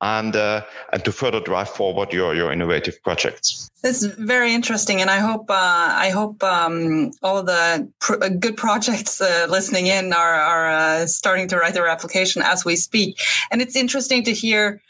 and 0.00 0.36
uh, 0.36 0.62
and 0.92 1.04
to 1.04 1.12
further 1.12 1.40
drive 1.40 1.70
forward 1.70 2.12
your 2.12 2.34
your 2.34 2.52
innovative 2.52 3.02
projects. 3.02 3.70
It's 3.84 4.04
very 4.04 4.54
interesting, 4.54 5.00
and 5.00 5.10
I 5.10 5.18
hope 5.18 5.50
uh, 5.50 6.06
I 6.06 6.10
hope 6.10 6.42
um, 6.42 7.12
all 7.22 7.42
the 7.42 7.88
pr- 8.00 8.22
uh, 8.22 8.28
good 8.28 8.56
projects 8.56 9.20
uh, 9.20 9.46
listening 9.48 9.86
in 9.86 10.12
are 10.12 10.34
are 10.34 10.70
uh, 10.70 11.06
starting 11.06 11.48
to 11.48 11.56
write 11.56 11.74
their 11.74 11.88
application 11.88 12.42
as 12.42 12.64
we 12.64 12.76
speak. 12.76 13.16
And 13.50 13.62
it's 13.62 13.76
interesting 13.76 14.24
to 14.24 14.32
hear 14.32 14.80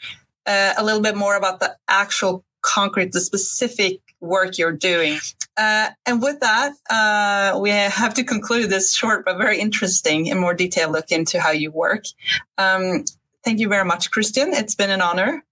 uh, 0.45 0.73
a 0.77 0.83
little 0.83 1.01
bit 1.01 1.15
more 1.15 1.35
about 1.35 1.59
the 1.59 1.75
actual 1.87 2.43
concrete, 2.61 3.11
the 3.11 3.19
specific 3.19 3.99
work 4.23 4.57
you're 4.57 4.71
doing. 4.71 5.19
Uh, 5.55 5.89
and 6.05 6.21
with 6.21 6.39
that, 6.39 6.73
uh, 6.89 7.59
we 7.59 7.69
have 7.69 8.13
to 8.15 8.23
conclude 8.23 8.69
this 8.69 8.95
short 8.95 9.23
but 9.25 9.37
very 9.37 9.59
interesting 9.59 10.31
and 10.31 10.39
more 10.39 10.55
detailed 10.55 10.91
look 10.91 11.11
into 11.11 11.39
how 11.39 11.51
you 11.51 11.69
work. 11.69 12.05
Um, 12.57 13.05
Thank 13.43 13.59
you 13.59 13.67
very 13.67 13.83
much, 13.83 14.09
Christian. 14.09 14.53
It's 14.53 14.73
been 14.73 14.89
an 14.89 15.01
honor. 15.01 15.43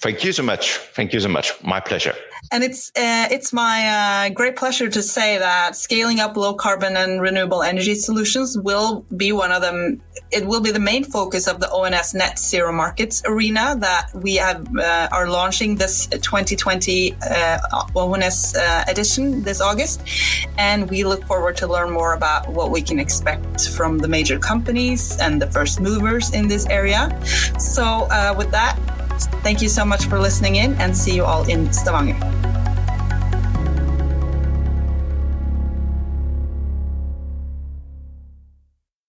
Thank 0.00 0.24
you 0.24 0.32
so 0.32 0.42
much. 0.42 0.76
Thank 0.94 1.12
you 1.12 1.20
so 1.20 1.28
much. 1.28 1.52
My 1.62 1.80
pleasure. 1.80 2.14
And 2.52 2.62
it's 2.62 2.90
uh, 2.90 3.26
it's 3.30 3.52
my 3.52 3.88
uh, 3.88 4.28
great 4.30 4.56
pleasure 4.56 4.88
to 4.88 5.02
say 5.02 5.38
that 5.38 5.74
scaling 5.74 6.20
up 6.20 6.36
low 6.36 6.54
carbon 6.54 6.96
and 6.96 7.20
renewable 7.20 7.62
energy 7.62 7.94
solutions 7.94 8.56
will 8.58 9.04
be 9.16 9.32
one 9.32 9.50
of 9.50 9.62
them. 9.62 10.00
It 10.30 10.46
will 10.46 10.60
be 10.60 10.70
the 10.70 10.80
main 10.80 11.04
focus 11.04 11.48
of 11.48 11.60
the 11.60 11.68
ONS 11.70 12.14
Net 12.14 12.38
Zero 12.38 12.72
Markets 12.72 13.22
arena 13.26 13.76
that 13.80 14.10
we 14.14 14.36
have 14.36 14.66
uh, 14.76 15.08
are 15.10 15.28
launching 15.28 15.76
this 15.76 16.06
2020 16.06 17.14
uh, 17.14 17.58
ONS 17.96 18.56
uh, 18.56 18.84
edition 18.86 19.42
this 19.42 19.60
August, 19.60 20.02
and 20.58 20.88
we 20.88 21.04
look 21.04 21.24
forward 21.24 21.56
to 21.56 21.66
learn 21.66 21.90
more 21.90 22.14
about 22.14 22.48
what 22.48 22.70
we 22.70 22.80
can 22.80 23.00
expect 23.00 23.68
from 23.70 23.98
the 23.98 24.08
major 24.08 24.38
companies 24.38 25.16
and 25.18 25.42
the 25.42 25.50
first 25.50 25.80
movers 25.80 26.32
in 26.32 26.46
this 26.46 26.66
area. 26.66 27.10
So, 27.58 28.06
uh, 28.10 28.34
with 28.36 28.50
that. 28.52 28.78
Thank 29.42 29.62
you 29.62 29.68
so 29.68 29.84
much 29.84 30.06
for 30.06 30.18
listening 30.18 30.56
in 30.56 30.74
and 30.74 30.96
see 30.96 31.14
you 31.14 31.24
all 31.24 31.48
in 31.48 31.72
Stavanger. 31.72 32.65